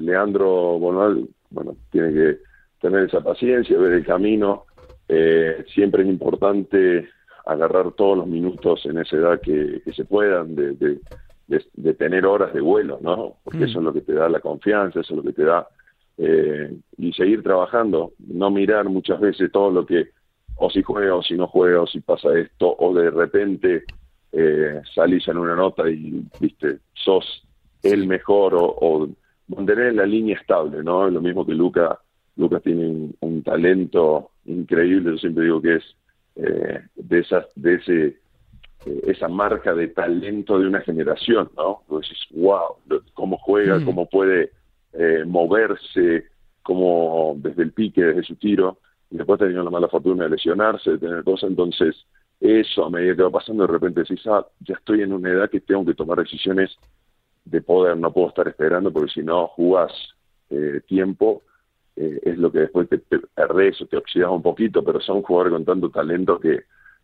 Leandro 0.00 0.78
Volmaro, 0.78 1.28
bueno, 1.50 1.76
tiene 1.90 2.12
que 2.12 2.47
tener 2.80 3.04
esa 3.04 3.20
paciencia, 3.20 3.78
ver 3.78 3.92
el 3.92 4.06
camino. 4.06 4.64
Eh, 5.08 5.64
siempre 5.74 6.02
es 6.02 6.08
importante 6.08 7.08
agarrar 7.46 7.92
todos 7.92 8.18
los 8.18 8.26
minutos 8.26 8.84
en 8.84 8.98
esa 8.98 9.16
edad 9.16 9.40
que, 9.40 9.80
se 9.94 10.04
puedan, 10.04 10.54
de, 10.54 11.00
de, 11.46 11.94
tener 11.94 12.26
horas 12.26 12.52
de 12.52 12.60
vuelo, 12.60 12.98
¿no? 13.00 13.36
Porque 13.42 13.64
eso 13.64 13.78
es 13.78 13.84
lo 13.84 13.92
que 13.92 14.02
te 14.02 14.12
da 14.12 14.28
la 14.28 14.40
confianza, 14.40 15.00
eso 15.00 15.14
es 15.14 15.16
lo 15.16 15.22
que 15.22 15.32
te 15.32 15.44
da. 15.44 15.66
Eh, 16.18 16.76
y 16.98 17.12
seguir 17.12 17.42
trabajando, 17.42 18.12
no 18.18 18.50
mirar 18.50 18.88
muchas 18.90 19.18
veces 19.18 19.50
todo 19.50 19.70
lo 19.70 19.86
que, 19.86 20.10
o 20.56 20.68
si 20.68 20.82
juega, 20.82 21.14
o 21.14 21.22
si 21.22 21.34
no 21.34 21.46
juega, 21.46 21.80
o 21.80 21.86
si 21.86 22.00
pasa 22.00 22.38
esto, 22.38 22.76
o 22.78 22.92
de 22.92 23.10
repente 23.10 23.84
eh, 24.32 24.82
salís 24.94 25.26
en 25.28 25.38
una 25.38 25.56
nota 25.56 25.88
y, 25.88 26.22
viste, 26.38 26.80
sos 26.92 27.46
el 27.82 28.06
mejor, 28.06 28.54
o, 28.54 28.76
o 28.78 29.08
mantener 29.48 29.94
la 29.94 30.04
línea 30.04 30.36
estable, 30.36 30.82
¿no? 30.82 31.08
Lo 31.08 31.22
mismo 31.22 31.46
que 31.46 31.54
Luca 31.54 31.98
Lucas 32.38 32.62
tiene 32.62 33.12
un, 33.20 33.42
talento 33.42 34.30
increíble, 34.46 35.12
yo 35.12 35.18
siempre 35.18 35.44
digo 35.44 35.60
que 35.60 35.74
es 35.76 35.84
eh, 36.36 36.80
de, 36.96 37.18
esas, 37.18 37.46
de 37.56 37.74
ese 37.74 38.16
eh, 38.86 39.00
esa 39.08 39.28
marca 39.28 39.74
de 39.74 39.88
talento 39.88 40.58
de 40.58 40.68
una 40.68 40.80
generación, 40.80 41.50
¿no? 41.56 41.82
Decís, 41.90 42.18
wow, 42.30 42.76
cómo 43.14 43.36
juega, 43.38 43.78
mm. 43.78 43.84
cómo 43.84 44.06
puede 44.06 44.52
eh, 44.92 45.24
moverse, 45.26 46.26
cómo 46.62 47.34
desde 47.38 47.64
el 47.64 47.72
pique, 47.72 48.02
desde 48.02 48.22
su 48.22 48.36
tiro, 48.36 48.78
y 49.10 49.16
después 49.16 49.38
teniendo 49.38 49.64
la 49.64 49.70
mala 49.70 49.88
fortuna 49.88 50.24
de 50.24 50.30
lesionarse, 50.30 50.92
de 50.92 50.98
tener 50.98 51.24
cosas, 51.24 51.50
entonces 51.50 51.96
eso 52.40 52.84
a 52.84 52.90
medida 52.90 53.16
que 53.16 53.22
va 53.22 53.30
pasando 53.30 53.66
de 53.66 53.72
repente 53.72 54.02
decís, 54.02 54.24
ah, 54.28 54.46
ya 54.60 54.74
estoy 54.74 55.02
en 55.02 55.12
una 55.12 55.30
edad 55.30 55.50
que 55.50 55.60
tengo 55.60 55.84
que 55.84 55.94
tomar 55.94 56.18
decisiones 56.18 56.70
de 57.44 57.60
poder, 57.62 57.96
no 57.96 58.12
puedo 58.12 58.28
estar 58.28 58.46
esperando 58.46 58.92
porque 58.92 59.10
si 59.10 59.22
no 59.22 59.48
jugás 59.48 59.92
eh, 60.50 60.80
tiempo, 60.86 61.42
eh, 62.00 62.20
es 62.22 62.38
lo 62.38 62.52
que 62.52 62.60
después 62.60 62.88
te, 62.88 62.98
perdés 62.98 63.80
o 63.82 63.86
te 63.86 63.96
oxidas 63.96 64.30
un 64.30 64.42
poquito, 64.42 64.84
pero 64.84 65.00
son 65.00 65.22
jugadores 65.22 65.52
con 65.52 65.64
tanto 65.64 65.90
talento 65.90 66.38
que 66.38 66.62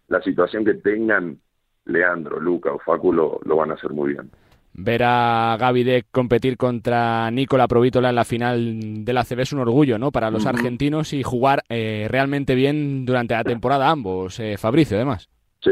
la 0.09 0.23
situación 0.23 0.65
que 0.65 0.75
tengan 0.75 1.39
Leandro, 1.87 2.39
Luca 2.39 2.73
o 2.73 2.79
Facu 2.79 3.13
lo, 3.13 3.41
van 3.45 3.73
a 3.73 3.75
hacer 3.75 3.91
muy 3.91 4.13
bien. 4.13 4.31
Ver 4.73 5.03
a 5.05 5.57
Gavidec 5.59 6.07
competir 6.11 6.57
contra 6.57 7.31
Nicola 7.31 7.67
Provítola 7.67 8.11
en 8.11 8.15
la 8.15 8.25
final 8.25 9.05
de 9.05 9.13
la 9.13 9.25
CB 9.25 9.41
es 9.41 9.53
un 9.53 9.61
orgullo, 9.61 9.99
¿no? 9.99 10.13
Para 10.13 10.31
los 10.31 10.47
argentinos 10.47 11.13
y 11.13 11.23
jugar 11.23 11.63
eh, 11.69 12.07
realmente 12.09 12.55
bien 12.55 13.05
durante 13.05 13.35
la 13.35 13.45
temporada 13.45 13.91
ambos, 13.91 14.39
eh, 14.41 14.57
Fabricio, 14.59 14.97
además. 14.97 15.29
Sí, 15.61 15.71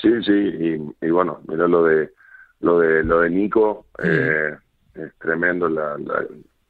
sí, 0.00 0.10
sí, 0.24 0.78
y, 1.00 1.10
bueno, 1.10 1.40
mira 1.48 1.66
lo 1.68 1.84
de 1.84 2.10
lo 2.60 2.78
de 2.78 3.04
lo 3.04 3.20
de 3.20 3.30
Nico, 3.30 3.86
eh, 4.02 4.54
es 4.94 5.14
tremendo 5.18 5.68
la, 5.68 5.96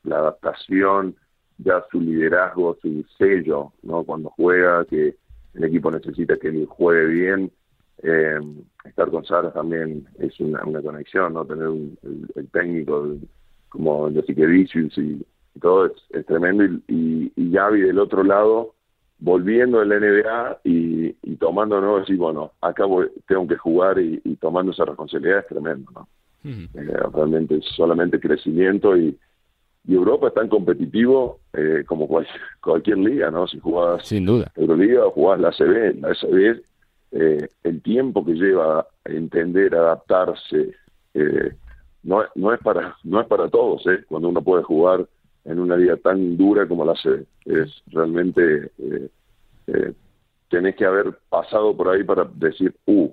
la 0.03 0.17
adaptación, 0.17 1.17
ya 1.59 1.85
su 1.91 2.01
liderazgo, 2.01 2.77
su 2.81 3.05
sello, 3.17 3.73
¿no? 3.83 4.05
Cuando 4.05 4.31
juega, 4.31 4.85
que 4.85 5.17
el 5.55 5.65
equipo 5.65 5.91
necesita 5.91 6.37
que 6.37 6.49
él 6.49 6.67
juegue 6.67 7.07
bien. 7.07 7.53
Eh, 8.03 8.41
estar 8.85 9.11
con 9.11 9.25
Sara 9.25 9.53
también 9.53 10.07
es 10.19 10.39
una, 10.41 10.61
conexión, 10.83 11.35
¿no? 11.35 11.45
Tener 11.45 11.69
un, 11.69 11.97
el, 12.35 12.49
técnico 12.49 13.17
como 13.69 14.09
el 14.09 14.15
de 14.15 14.23
Siquevicius 14.25 14.99
y, 14.99 15.25
todo 15.61 15.87
es, 15.87 16.27
tremendo. 16.27 16.65
Y, 16.89 17.33
y, 17.37 17.51
Gaby 17.53 17.83
del 17.83 18.01
otro 18.01 18.25
lado, 18.25 18.75
volviendo 19.19 19.81
en 19.83 19.89
la 19.89 20.01
NBA 20.01 20.61
y, 20.65 21.37
tomando, 21.37 21.81
¿no? 21.81 22.01
Decir, 22.01 22.17
bueno, 22.17 22.53
acá 22.61 22.85
tengo 23.29 23.47
que 23.47 23.57
jugar 23.57 23.99
y, 23.99 24.19
tomando 24.37 24.73
esa 24.73 24.85
responsabilidad 24.85 25.41
es 25.41 25.47
tremendo, 25.47 25.91
¿no? 25.93 26.09
Eh, 26.45 26.69
realmente 27.15 27.57
es 27.57 27.65
solamente 27.75 28.21
crecimiento 28.21 28.97
y, 28.97 29.17
y 29.87 29.95
Europa 29.95 30.29
es 30.29 30.35
tan 30.35 30.49
competitivo 30.49 31.41
eh, 31.53 31.85
como 31.87 32.09
cualquier 32.61 32.99
liga, 32.99 33.31
¿no? 33.31 33.47
Si 33.47 33.61
jugás 33.61 34.07
Sin 34.07 34.25
duda. 34.25 34.51
Euroliga 34.57 35.07
o 35.07 35.11
jugás 35.11 35.41
la 35.41 35.49
ACB, 35.49 36.01
la 36.01 36.09
ACB, 36.09 36.63
eh, 37.13 37.49
el 37.63 37.83
tiempo 37.83 38.25
que 38.25 38.33
lleva 38.33 38.81
a 38.81 38.87
entender, 39.05 39.75
adaptarse, 39.75 40.75
eh, 41.13 41.55
no, 42.03 42.23
no, 42.35 42.53
es 42.53 42.61
para, 42.61 42.97
no 43.05 43.21
es 43.21 43.27
para 43.27 43.49
todos, 43.49 43.87
¿eh? 43.87 44.05
Cuando 44.09 44.29
uno 44.29 44.43
puede 44.43 44.63
jugar 44.63 45.07
en 45.45 45.59
una 45.59 45.77
liga 45.77 45.97
tan 45.99 46.37
dura 46.39 46.67
como 46.67 46.85
la 46.85 46.93
ACB, 46.93 47.25
es 47.45 47.83
realmente, 47.89 48.71
eh, 48.79 49.93
tenés 50.49 50.77
que 50.77 50.87
haber 50.87 51.19
pasado 51.29 51.77
por 51.77 51.91
ahí 51.91 52.03
para 52.05 52.25
decir, 52.25 52.75
uh, 52.87 53.11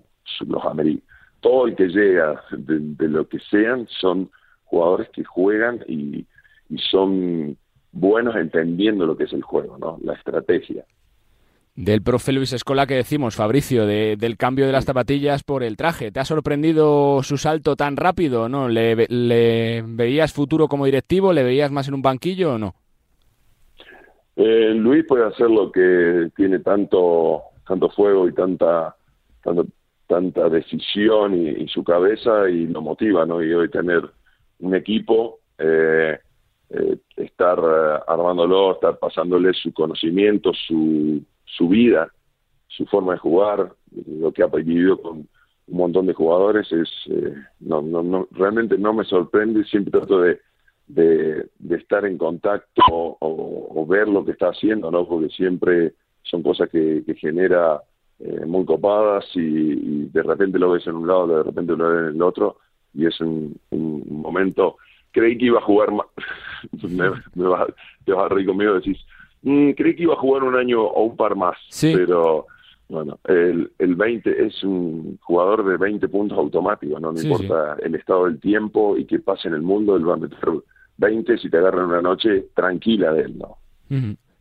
los 0.48 0.66
americanos. 0.66 1.04
Todo 1.42 1.68
el 1.68 1.76
que 1.76 1.88
llega 1.88 2.42
de 2.52 3.08
lo 3.10 3.28
que 3.28 3.40
sean 3.40 3.88
son 4.00 4.30
jugadores 4.66 5.10
que 5.10 5.24
juegan 5.24 5.84
y 5.88 6.26
y 6.72 6.78
son 6.78 7.58
buenos 7.92 8.36
entendiendo 8.36 9.06
lo 9.06 9.18
que 9.18 9.26
es 9.26 9.34
el 9.34 9.44
juego, 9.44 9.78
¿no? 9.78 10.00
La 10.04 10.14
estrategia. 10.14 10.86
Del 11.76 12.02
profe 12.02 12.32
Luis 12.32 12.54
Escola 12.54 12.86
que 12.86 12.96
decimos, 12.96 13.36
Fabricio, 13.36 13.86
de, 13.86 14.16
del 14.18 14.38
cambio 14.38 14.66
de 14.66 14.72
las 14.72 14.86
zapatillas 14.86 15.44
por 15.44 15.64
el 15.64 15.78
traje. 15.78 16.12
¿Te 16.12 16.20
ha 16.20 16.26
sorprendido 16.26 17.24
su 17.24 17.38
salto 17.38 17.76
tan 17.76 17.96
rápido? 17.96 18.50
¿No? 18.50 18.68
¿Le, 18.68 19.08
le 19.08 19.84
veías 19.86 20.34
futuro 20.34 20.68
como 20.68 20.86
directivo? 20.86 21.32
¿Le 21.32 21.44
veías 21.44 21.72
más 21.72 21.88
en 21.88 21.94
un 21.94 22.02
banquillo 22.02 22.54
o 22.54 22.58
no? 22.58 22.76
Eh, 24.36 24.74
Luis 24.76 25.06
puede 25.08 25.26
hacer 25.26 25.50
lo 25.50 25.72
que 25.72 26.30
tiene 26.36 26.60
tanto, 26.60 27.42
tanto 27.68 27.90
fuego 27.90 28.28
y 28.28 28.34
tanta, 28.34 28.96
tanta 30.08 30.50
decisión 30.50 31.36
y, 31.36 31.68
su 31.68 31.84
cabeza 31.84 32.50
y 32.50 32.68
lo 32.68 32.82
motiva, 32.82 33.26
¿no? 33.26 33.44
Y 33.44 33.54
hoy 33.54 33.70
tener 33.70 34.02
un 34.60 34.76
equipo 34.76 35.40
eh, 35.58 36.20
eh, 36.74 36.98
estar 37.18 37.60
eh, 37.60 38.00
armándolo, 38.08 38.72
estar 38.72 38.98
pasándole 38.98 39.54
su 39.54 39.74
conocimiento, 39.74 40.54
su, 40.54 41.22
su 41.44 41.68
vida, 41.68 42.08
su 42.68 42.86
forma 42.86 43.12
de 43.12 43.20
jugar, 43.20 43.74
lo 44.08 44.32
que 44.32 44.42
ha 44.42 44.48
vivido 44.48 44.98
con 45.02 45.28
un 45.68 45.78
montón 45.78 46.06
de 46.06 46.14
jugadores, 46.14 46.72
es 46.72 46.90
eh, 47.10 47.36
no, 47.60 47.82
no, 47.82 48.02
no, 48.04 48.26
realmente 48.32 48.78
no 48.78 48.94
me 48.94 49.04
sorprende, 49.04 49.66
siempre 49.66 49.92
trato 49.92 50.22
de, 50.22 50.40
de, 50.88 51.50
estar 51.76 52.06
en 52.06 52.18
contacto 52.18 52.84
o, 52.88 53.86
ver 53.86 54.08
lo 54.08 54.24
que 54.24 54.32
está 54.32 54.48
haciendo, 54.48 54.90
¿no? 54.92 55.06
porque 55.06 55.28
siempre 55.28 55.94
son 56.24 56.42
cosas 56.42 56.70
que, 56.70 57.04
que 57.06 57.16
genera 57.16 57.82
muy 58.46 58.64
copadas 58.64 59.26
y, 59.36 60.06
de 60.06 60.24
repente 60.24 60.58
lo 60.58 60.72
ves 60.72 60.88
en 60.88 60.96
un 60.96 61.08
lado, 61.08 61.28
de 61.28 61.44
repente 61.44 61.76
lo 61.76 61.90
ves 61.90 62.00
en 62.12 62.16
el 62.16 62.22
otro, 62.22 62.58
y 62.94 63.08
es 63.08 63.20
un, 63.20 63.60
un 63.72 64.06
momento 64.22 64.78
creí 65.12 65.38
que 65.38 65.46
iba 65.46 65.60
a 65.60 65.64
jugar 65.64 65.92
más, 65.92 66.08
me, 66.90 67.12
me 67.36 67.48
vas, 67.48 67.68
te 68.06 68.14
vas 68.14 68.26
a 68.26 68.34
reír 68.34 68.48
conmigo 68.48 68.76
decís, 68.76 68.98
mm, 69.44 69.72
creí 69.72 69.96
que 69.96 70.04
iba 70.04 70.14
a 70.14 70.18
jugar 70.18 70.44
un 70.44 70.56
año 70.56 70.82
o 70.82 71.04
un 71.04 71.16
par 71.16 71.36
más, 71.36 71.58
pero 71.82 72.48
bueno, 72.90 73.20
el, 73.26 73.72
el 73.80 73.96
20 73.96 74.46
es 74.46 74.64
un 74.64 75.18
jugador 75.22 75.66
de 75.66 75.78
20 75.78 76.08
puntos 76.10 76.38
automáticos, 76.38 77.02
no, 77.02 77.12
no 77.12 77.22
importa 77.22 77.78
el 77.82 77.96
estado 77.96 78.26
del 78.26 78.40
tiempo 78.40 78.98
y 78.98 79.06
qué 79.06 79.20
pase 79.20 79.48
en 79.48 79.54
el 79.54 79.62
mundo, 79.62 79.96
él 79.96 80.08
va 80.08 80.16
a 80.16 80.18
meter 80.18 80.40
20 80.98 81.38
si 81.38 81.50
te 81.50 81.58
agarran 81.58 81.86
una 81.86 82.02
noche 82.02 82.48
tranquila 82.54 83.14
de 83.14 83.22
él, 83.24 83.38
¿no? 83.38 83.58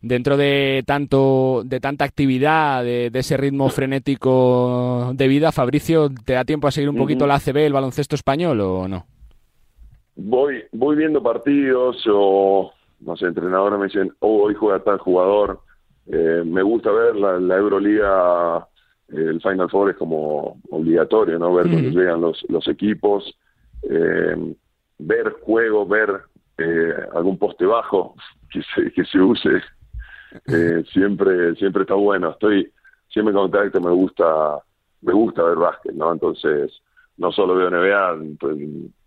Dentro 0.03 0.37
de 0.37 0.83
tanto 0.87 1.63
de 1.65 1.79
tanta 1.79 2.05
actividad, 2.05 2.83
de, 2.83 3.11
ese 3.13 3.37
ritmo 3.37 3.69
frenético 3.69 5.13
de 5.15 5.29
vida, 5.29 5.53
Fabricio, 5.53 6.11
¿te 6.25 6.33
da 6.33 6.45
tiempo 6.45 6.69
a 6.69 6.71
seguir 6.71 6.89
un 6.89 6.97
poquito 6.97 7.27
la 7.27 7.35
ACB, 7.35 7.59
el 7.59 7.73
baloncesto 7.73 8.15
español 8.15 8.61
o 8.61 8.89
no? 8.89 9.07
Voy 10.17 10.65
voy 10.73 10.97
viendo 10.97 11.23
partidos 11.23 12.03
o 12.09 12.73
no 13.01 13.17
sé 13.17 13.27
entrenadores 13.27 13.79
me 13.79 13.87
dicen 13.87 14.13
oh, 14.21 14.45
hoy 14.45 14.55
juega 14.55 14.83
tal 14.83 14.99
jugador 14.99 15.61
eh, 16.07 16.43
me 16.45 16.63
gusta 16.63 16.91
ver 16.91 17.17
la, 17.17 17.39
la 17.39 17.57
Euroliga 17.57 18.67
el 19.09 19.41
Final 19.41 19.71
Four 19.71 19.91
es 19.91 19.97
como 19.97 20.61
obligatorio 20.71 21.39
no 21.39 21.55
ver 21.55 21.69
cuando 21.69 21.91
llegan 21.91 22.21
los 22.21 22.45
los 22.49 22.67
equipos 22.69 23.35
eh, 23.83 24.55
ver 24.99 25.37
juego 25.43 25.87
ver 25.87 26.23
eh, 26.59 26.95
algún 27.15 27.39
poste 27.39 27.65
bajo 27.65 28.15
que 28.51 28.61
se 28.75 28.93
que 28.93 29.05
se 29.05 29.19
use 29.19 29.63
siempre 30.93 31.55
siempre 31.57 31.83
está 31.83 31.95
bueno. 31.95 32.31
Estoy 32.31 32.71
siempre 33.09 33.33
en 33.33 33.39
contacto 33.39 33.81
me 33.81 33.91
gusta 33.91 34.59
me 35.03 35.13
gusta 35.13 35.43
ver 35.43 35.57
básquet 35.57 35.95
no 35.95 36.13
entonces 36.13 36.71
no 37.17 37.33
solo 37.33 37.55
veo 37.55 37.71
NBA 37.71 38.17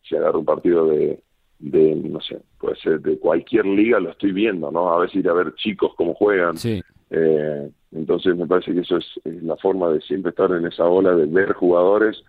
si 0.04 0.16
agarro 0.16 0.40
un 0.40 0.46
partido 0.46 0.88
de, 0.88 1.22
de, 1.60 1.96
no 1.96 2.20
sé, 2.22 2.40
puede 2.60 2.76
ser 2.78 3.00
de 3.02 3.18
cualquier 3.18 3.66
liga, 3.66 4.00
lo 4.00 4.12
estoy 4.12 4.32
viendo, 4.32 4.72
¿no? 4.72 4.94
A 4.94 5.00
veces 5.00 5.18
ir 5.18 5.30
a 5.30 5.34
ver 5.34 5.54
chicos 5.56 5.94
cómo 5.96 6.14
juegan. 6.14 6.58
Sí. 6.58 6.82
Eh, 7.10 7.70
entonces 7.92 8.36
me 8.36 8.48
parece 8.48 8.74
que 8.74 8.82
eso 8.82 8.98
es, 8.98 9.06
la 9.24 9.56
forma 9.58 9.90
de 9.90 10.02
siempre 10.02 10.32
estar 10.32 10.52
en 10.52 10.66
esa 10.66 10.86
ola 10.86 11.16
de 11.16 11.26
ver 11.26 11.54
jugadores 11.54 12.24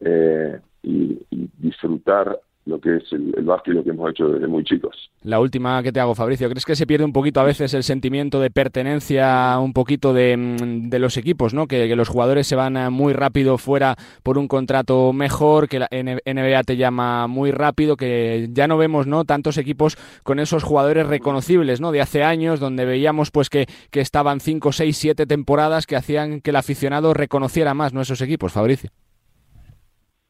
eh, 0.00 0.60
y, 0.82 1.18
y, 1.30 1.50
disfrutar 1.58 2.38
lo 2.68 2.80
que 2.80 2.96
es 2.96 3.12
el, 3.12 3.32
básquet 3.44 3.72
y 3.72 3.76
lo 3.76 3.84
que 3.84 3.90
hemos 3.90 4.10
hecho 4.10 4.28
desde 4.28 4.46
muy 4.46 4.62
chicos. 4.62 5.10
La 5.22 5.40
última 5.40 5.82
que 5.82 5.90
te 5.90 6.00
hago, 6.00 6.14
Fabricio, 6.14 6.48
¿crees 6.48 6.66
que 6.66 6.76
se 6.76 6.86
pierde 6.86 7.04
un 7.04 7.12
poquito 7.12 7.40
a 7.40 7.44
veces 7.44 7.72
el 7.74 7.82
sentimiento 7.82 8.40
de 8.40 8.50
pertenencia 8.50 9.58
un 9.58 9.72
poquito 9.72 10.12
de, 10.12 10.36
mm, 10.36 10.90
de 10.90 10.98
los 10.98 11.16
equipos, 11.16 11.54
¿no? 11.54 11.66
Que, 11.66 11.88
los 11.96 12.08
jugadores 12.08 12.46
se 12.46 12.54
van 12.54 12.76
eh, 12.76 12.90
muy 12.90 13.12
rápido 13.12 13.58
fuera 13.58 13.96
por 14.22 14.38
un 14.38 14.46
contrato 14.46 15.12
mejor, 15.12 15.68
que 15.68 15.80
la 15.80 15.88
NBA 15.90 16.62
te 16.62 16.76
llama 16.76 17.26
muy 17.26 17.50
rápido, 17.50 17.96
que 17.96 18.48
ya 18.52 18.68
no 18.68 18.76
vemos, 18.76 19.06
¿no? 19.06 19.24
Tantos 19.24 19.56
equipos 19.56 19.96
con 20.22 20.38
esos 20.38 20.62
jugadores 20.62 21.06
reconocibles, 21.06 21.80
¿no? 21.80 21.90
De 21.90 22.02
hace 22.02 22.22
años, 22.22 22.60
donde 22.60 22.84
veíamos 22.84 23.30
pues 23.30 23.48
que, 23.48 23.66
que 23.90 24.00
estaban 24.00 24.40
5, 24.40 24.70
6, 24.70 24.96
7 24.96 25.26
temporadas 25.26 25.86
que 25.86 25.96
hacían 25.96 26.40
que 26.40 26.50
el 26.50 26.56
aficionado 26.56 27.14
reconociera 27.14 27.74
más, 27.74 27.92
¿no? 27.94 28.02
Esos 28.02 28.20
equipos, 28.20 28.52
Fabricio. 28.52 28.90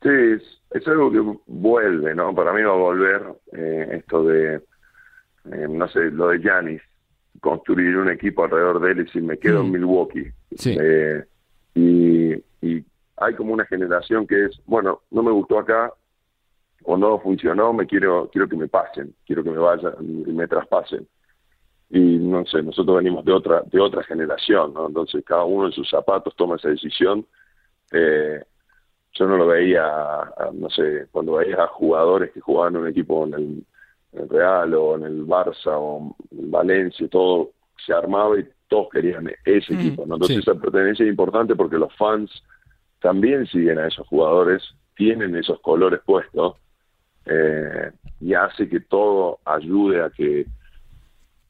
Sí, 0.02 0.57
es 0.70 0.86
algo 0.86 1.10
que 1.10 1.40
vuelve, 1.46 2.14
¿no? 2.14 2.34
Para 2.34 2.52
mí 2.52 2.62
va 2.62 2.72
a 2.72 2.76
volver 2.76 3.22
eh, 3.52 3.88
esto 3.92 4.24
de, 4.24 4.56
eh, 4.56 5.68
no 5.68 5.88
sé, 5.88 6.10
lo 6.10 6.28
de 6.28 6.40
Yanis, 6.40 6.82
construir 7.40 7.96
un 7.96 8.10
equipo 8.10 8.44
alrededor 8.44 8.80
de 8.80 8.90
él 8.92 9.00
y 9.00 9.10
si 9.10 9.20
me 9.20 9.38
quedo 9.38 9.60
en 9.60 9.68
mm. 9.68 9.72
Milwaukee. 9.72 10.32
Eh, 10.64 11.24
y, 11.74 12.32
y 12.60 12.84
hay 13.16 13.34
como 13.34 13.52
una 13.52 13.64
generación 13.64 14.26
que 14.26 14.46
es, 14.46 14.60
bueno, 14.66 15.02
no 15.10 15.22
me 15.22 15.30
gustó 15.30 15.58
acá, 15.58 15.92
o 16.84 16.96
no 16.96 17.18
funcionó, 17.18 17.72
me 17.72 17.86
quiero, 17.86 18.28
quiero 18.32 18.48
que 18.48 18.56
me 18.56 18.68
pasen, 18.68 19.14
quiero 19.26 19.42
que 19.42 19.50
me 19.50 19.58
vayan 19.58 19.94
y 20.00 20.32
me 20.32 20.46
traspasen. 20.46 21.06
Y 21.90 22.18
no 22.18 22.44
sé, 22.46 22.62
nosotros 22.62 22.96
venimos 22.96 23.24
de 23.24 23.32
otra, 23.32 23.62
de 23.66 23.80
otra 23.80 24.02
generación, 24.04 24.74
¿no? 24.74 24.88
Entonces 24.88 25.24
cada 25.24 25.44
uno 25.44 25.66
en 25.66 25.72
sus 25.72 25.88
zapatos 25.88 26.34
toma 26.36 26.56
esa 26.56 26.68
decisión. 26.68 27.26
Eh, 27.92 28.42
yo 29.18 29.26
no 29.26 29.36
lo 29.36 29.46
veía, 29.46 29.84
no 30.54 30.70
sé, 30.70 31.06
cuando 31.10 31.34
veía 31.34 31.64
a 31.64 31.66
jugadores 31.66 32.30
que 32.30 32.40
jugaban 32.40 32.76
en 32.76 32.82
un 32.82 32.88
equipo 32.88 33.26
en 33.26 33.34
el, 33.34 33.64
Real 34.30 34.72
o 34.74 34.96
en 34.96 35.04
el 35.04 35.26
Barça 35.26 35.72
o 35.76 36.16
en 36.30 36.50
Valencia, 36.50 37.06
todo 37.08 37.50
se 37.84 37.92
armaba 37.92 38.40
y 38.40 38.48
todos 38.66 38.88
querían 38.90 39.30
ese 39.44 39.74
mm, 39.74 39.78
equipo. 39.78 40.06
¿no? 40.06 40.14
Entonces 40.14 40.38
esa 40.38 40.54
pertenencia 40.54 41.04
es 41.04 41.10
importante 41.10 41.54
porque 41.54 41.76
los 41.76 41.94
fans 41.94 42.30
también 43.00 43.46
siguen 43.46 43.78
a 43.78 43.86
esos 43.86 44.06
jugadores, 44.08 44.62
tienen 44.96 45.36
esos 45.36 45.60
colores 45.60 46.00
puestos 46.04 46.56
eh, 47.26 47.92
y 48.20 48.32
hace 48.32 48.68
que 48.68 48.80
todo 48.80 49.40
ayude 49.44 50.02
a 50.02 50.10
que 50.10 50.46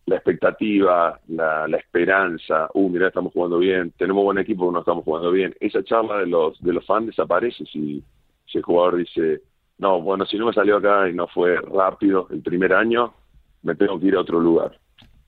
la 0.09 0.17
expectativa, 0.17 1.21
la, 1.29 1.77
esperanza, 1.77 2.69
uh, 2.73 2.89
mira, 2.89 3.09
estamos 3.09 3.33
jugando 3.33 3.59
bien, 3.59 3.93
tenemos 3.99 4.25
buen 4.25 4.39
equipo, 4.39 4.73
no 4.73 4.81
estamos 4.81 5.05
jugando 5.05 5.31
bien. 5.31 5.55
Esa 5.61 5.83
charla 5.85 6.19
de 6.19 6.27
los, 6.27 6.61
de 6.63 6.73
los 6.73 6.85
fans 6.87 7.07
desaparece 7.07 7.65
si, 7.67 8.03
si 8.47 8.59
el 8.59 8.65
jugador 8.65 8.97
dice, 8.97 9.43
no, 9.77 10.01
bueno, 10.01 10.25
si 10.25 10.39
no 10.39 10.47
me 10.47 10.53
salió 10.53 10.79
acá 10.79 11.09
y 11.09 11.15
no 11.15 11.27
fue 11.27 11.57
rápido 11.57 12.27
el 12.31 12.41
primer 12.41 12.73
año, 12.73 13.13
me 13.63 13.75
tengo 13.75 14.01
que 14.01 14.07
ir 14.07 14.17
a 14.17 14.21
otro 14.21 14.41
lugar. 14.41 14.79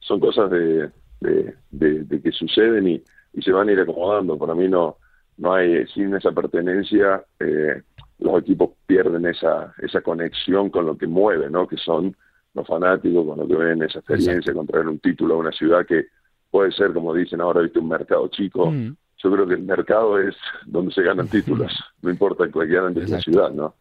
Son 0.00 0.18
cosas 0.18 0.50
de, 0.50 0.90
de, 1.20 2.22
que 2.22 2.32
suceden 2.32 2.88
y, 2.88 3.02
y, 3.34 3.42
se 3.42 3.52
van 3.52 3.68
a 3.68 3.72
ir 3.72 3.80
acomodando. 3.80 4.38
Para 4.38 4.54
mí 4.54 4.66
no, 4.66 4.96
no 5.36 5.52
hay, 5.52 5.86
sin 5.88 6.14
esa 6.14 6.32
pertenencia, 6.32 7.22
eh, 7.38 7.82
los 8.18 8.40
equipos 8.40 8.70
pierden 8.86 9.26
esa, 9.26 9.74
esa 9.78 10.00
conexión 10.00 10.70
con 10.70 10.86
lo 10.86 10.96
que 10.96 11.06
mueve, 11.06 11.50
¿no? 11.50 11.66
Que 11.68 11.76
son 11.76 12.16
los 12.54 12.66
fanáticos 12.66 13.24
cuando 13.24 13.46
que 13.46 13.54
ven 13.54 13.82
esa 13.82 14.00
experiencia, 14.00 14.52
con 14.52 14.66
traer 14.66 14.88
un 14.88 14.98
título 14.98 15.34
a 15.34 15.38
una 15.38 15.52
ciudad 15.52 15.86
que 15.86 16.06
puede 16.50 16.72
ser, 16.72 16.92
como 16.92 17.14
dicen 17.14 17.40
ahora, 17.40 17.60
viste, 17.60 17.78
un 17.78 17.88
mercado 17.88 18.28
chico. 18.28 18.70
Mm. 18.70 18.96
Yo 19.22 19.30
creo 19.30 19.46
que 19.46 19.54
el 19.54 19.62
mercado 19.62 20.18
es 20.18 20.34
donde 20.66 20.92
se 20.92 21.02
ganan 21.02 21.28
títulos, 21.30 21.72
no 22.02 22.10
importa 22.10 22.44
en 22.44 22.50
cualquier 22.50 22.82
de 22.92 23.08
la 23.08 23.20
ciudad, 23.20 23.50
¿no? 23.50 23.74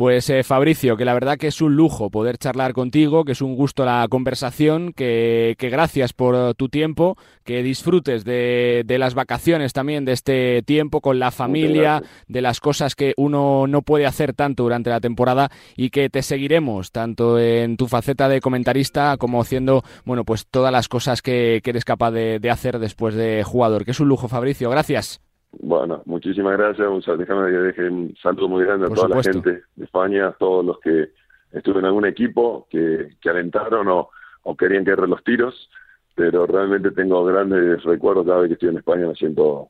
Pues 0.00 0.30
eh, 0.30 0.44
Fabricio, 0.44 0.96
que 0.96 1.04
la 1.04 1.12
verdad 1.12 1.36
que 1.36 1.48
es 1.48 1.60
un 1.60 1.76
lujo 1.76 2.08
poder 2.08 2.38
charlar 2.38 2.72
contigo, 2.72 3.26
que 3.26 3.32
es 3.32 3.42
un 3.42 3.54
gusto 3.54 3.84
la 3.84 4.06
conversación, 4.08 4.94
que, 4.94 5.54
gracias 5.60 6.14
por 6.14 6.54
tu 6.54 6.70
tiempo, 6.70 7.18
que 7.44 7.62
disfrutes 7.62 8.24
de, 8.24 8.82
las 8.98 9.12
vacaciones 9.12 9.74
también, 9.74 10.06
de 10.06 10.12
este 10.12 10.62
tiempo 10.62 11.02
con 11.02 11.18
la 11.18 11.30
familia, 11.30 12.02
de 12.28 12.40
las 12.40 12.60
cosas 12.60 12.94
que 12.94 13.12
uno 13.18 13.66
no 13.66 13.82
puede 13.82 14.06
hacer 14.06 14.32
tanto 14.32 14.62
durante 14.62 14.88
la 14.88 15.00
temporada 15.00 15.50
y 15.76 15.90
que 15.90 16.08
te 16.08 16.22
seguiremos 16.22 16.92
tanto 16.92 17.38
en 17.38 17.76
tu 17.76 17.86
faceta 17.86 18.30
de 18.30 18.40
comentarista 18.40 19.18
como 19.18 19.42
haciendo, 19.42 19.84
bueno, 20.06 20.24
pues 20.24 20.46
todas 20.46 20.72
las 20.72 20.88
cosas 20.88 21.20
que, 21.20 21.60
eres 21.62 21.84
capaz 21.84 22.12
de, 22.12 22.38
de 22.38 22.50
hacer 22.50 22.78
después 22.78 23.14
de 23.14 23.42
jugador, 23.44 23.84
que 23.84 23.90
es 23.90 24.00
un 24.00 24.08
lujo, 24.08 24.28
Fabricio. 24.28 24.70
Gracias. 24.70 25.20
Bueno, 25.52 26.02
muchísimas 26.06 26.56
gracias. 26.56 26.88
Déjame 27.18 27.50
que 27.50 27.56
deje 27.56 27.88
un 27.88 28.14
saludo 28.22 28.48
muy 28.48 28.64
grande 28.64 28.86
a 28.86 28.90
toda 28.90 29.08
la 29.08 29.22
gente 29.22 29.62
de 29.74 29.84
España, 29.84 30.28
a 30.28 30.32
todos 30.32 30.64
los 30.64 30.78
que 30.80 31.10
estuvieron 31.52 31.84
en 31.84 31.88
algún 31.88 32.06
equipo, 32.06 32.66
que, 32.70 33.10
que 33.20 33.30
alentaron 33.30 33.88
o, 33.88 34.10
o 34.44 34.56
querían 34.56 34.84
que 34.84 34.94
los 34.94 35.24
tiros, 35.24 35.68
pero 36.14 36.46
realmente 36.46 36.90
tengo 36.92 37.24
grandes 37.24 37.82
recuerdos 37.82 38.26
cada 38.26 38.40
vez 38.40 38.48
que 38.48 38.54
estoy 38.54 38.68
en 38.70 38.78
España, 38.78 39.06
me 39.06 39.14
siento 39.14 39.68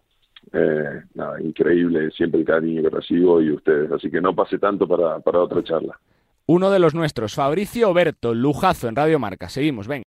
eh, 0.53 1.03
nada, 1.14 1.40
increíble 1.40 2.11
siempre 2.11 2.40
el 2.40 2.47
cariño 2.47 2.83
que 2.83 2.90
recibo 2.90 3.40
y 3.40 3.53
ustedes, 3.53 3.90
así 3.93 4.11
que 4.11 4.21
no 4.21 4.35
pase 4.35 4.59
tanto 4.59 4.87
para, 4.87 5.21
para 5.21 5.40
otra 5.40 5.62
charla. 5.62 5.99
Uno 6.47 6.71
de 6.71 6.81
los 6.81 6.95
nuestros, 6.95 7.35
Fabricio 7.35 7.88
Oberto, 7.90 8.35
lujazo 8.35 8.88
en 8.88 8.97
Radio 8.97 9.21
Marca. 9.21 9.49
Seguimos, 9.49 9.87
venga. 9.87 9.99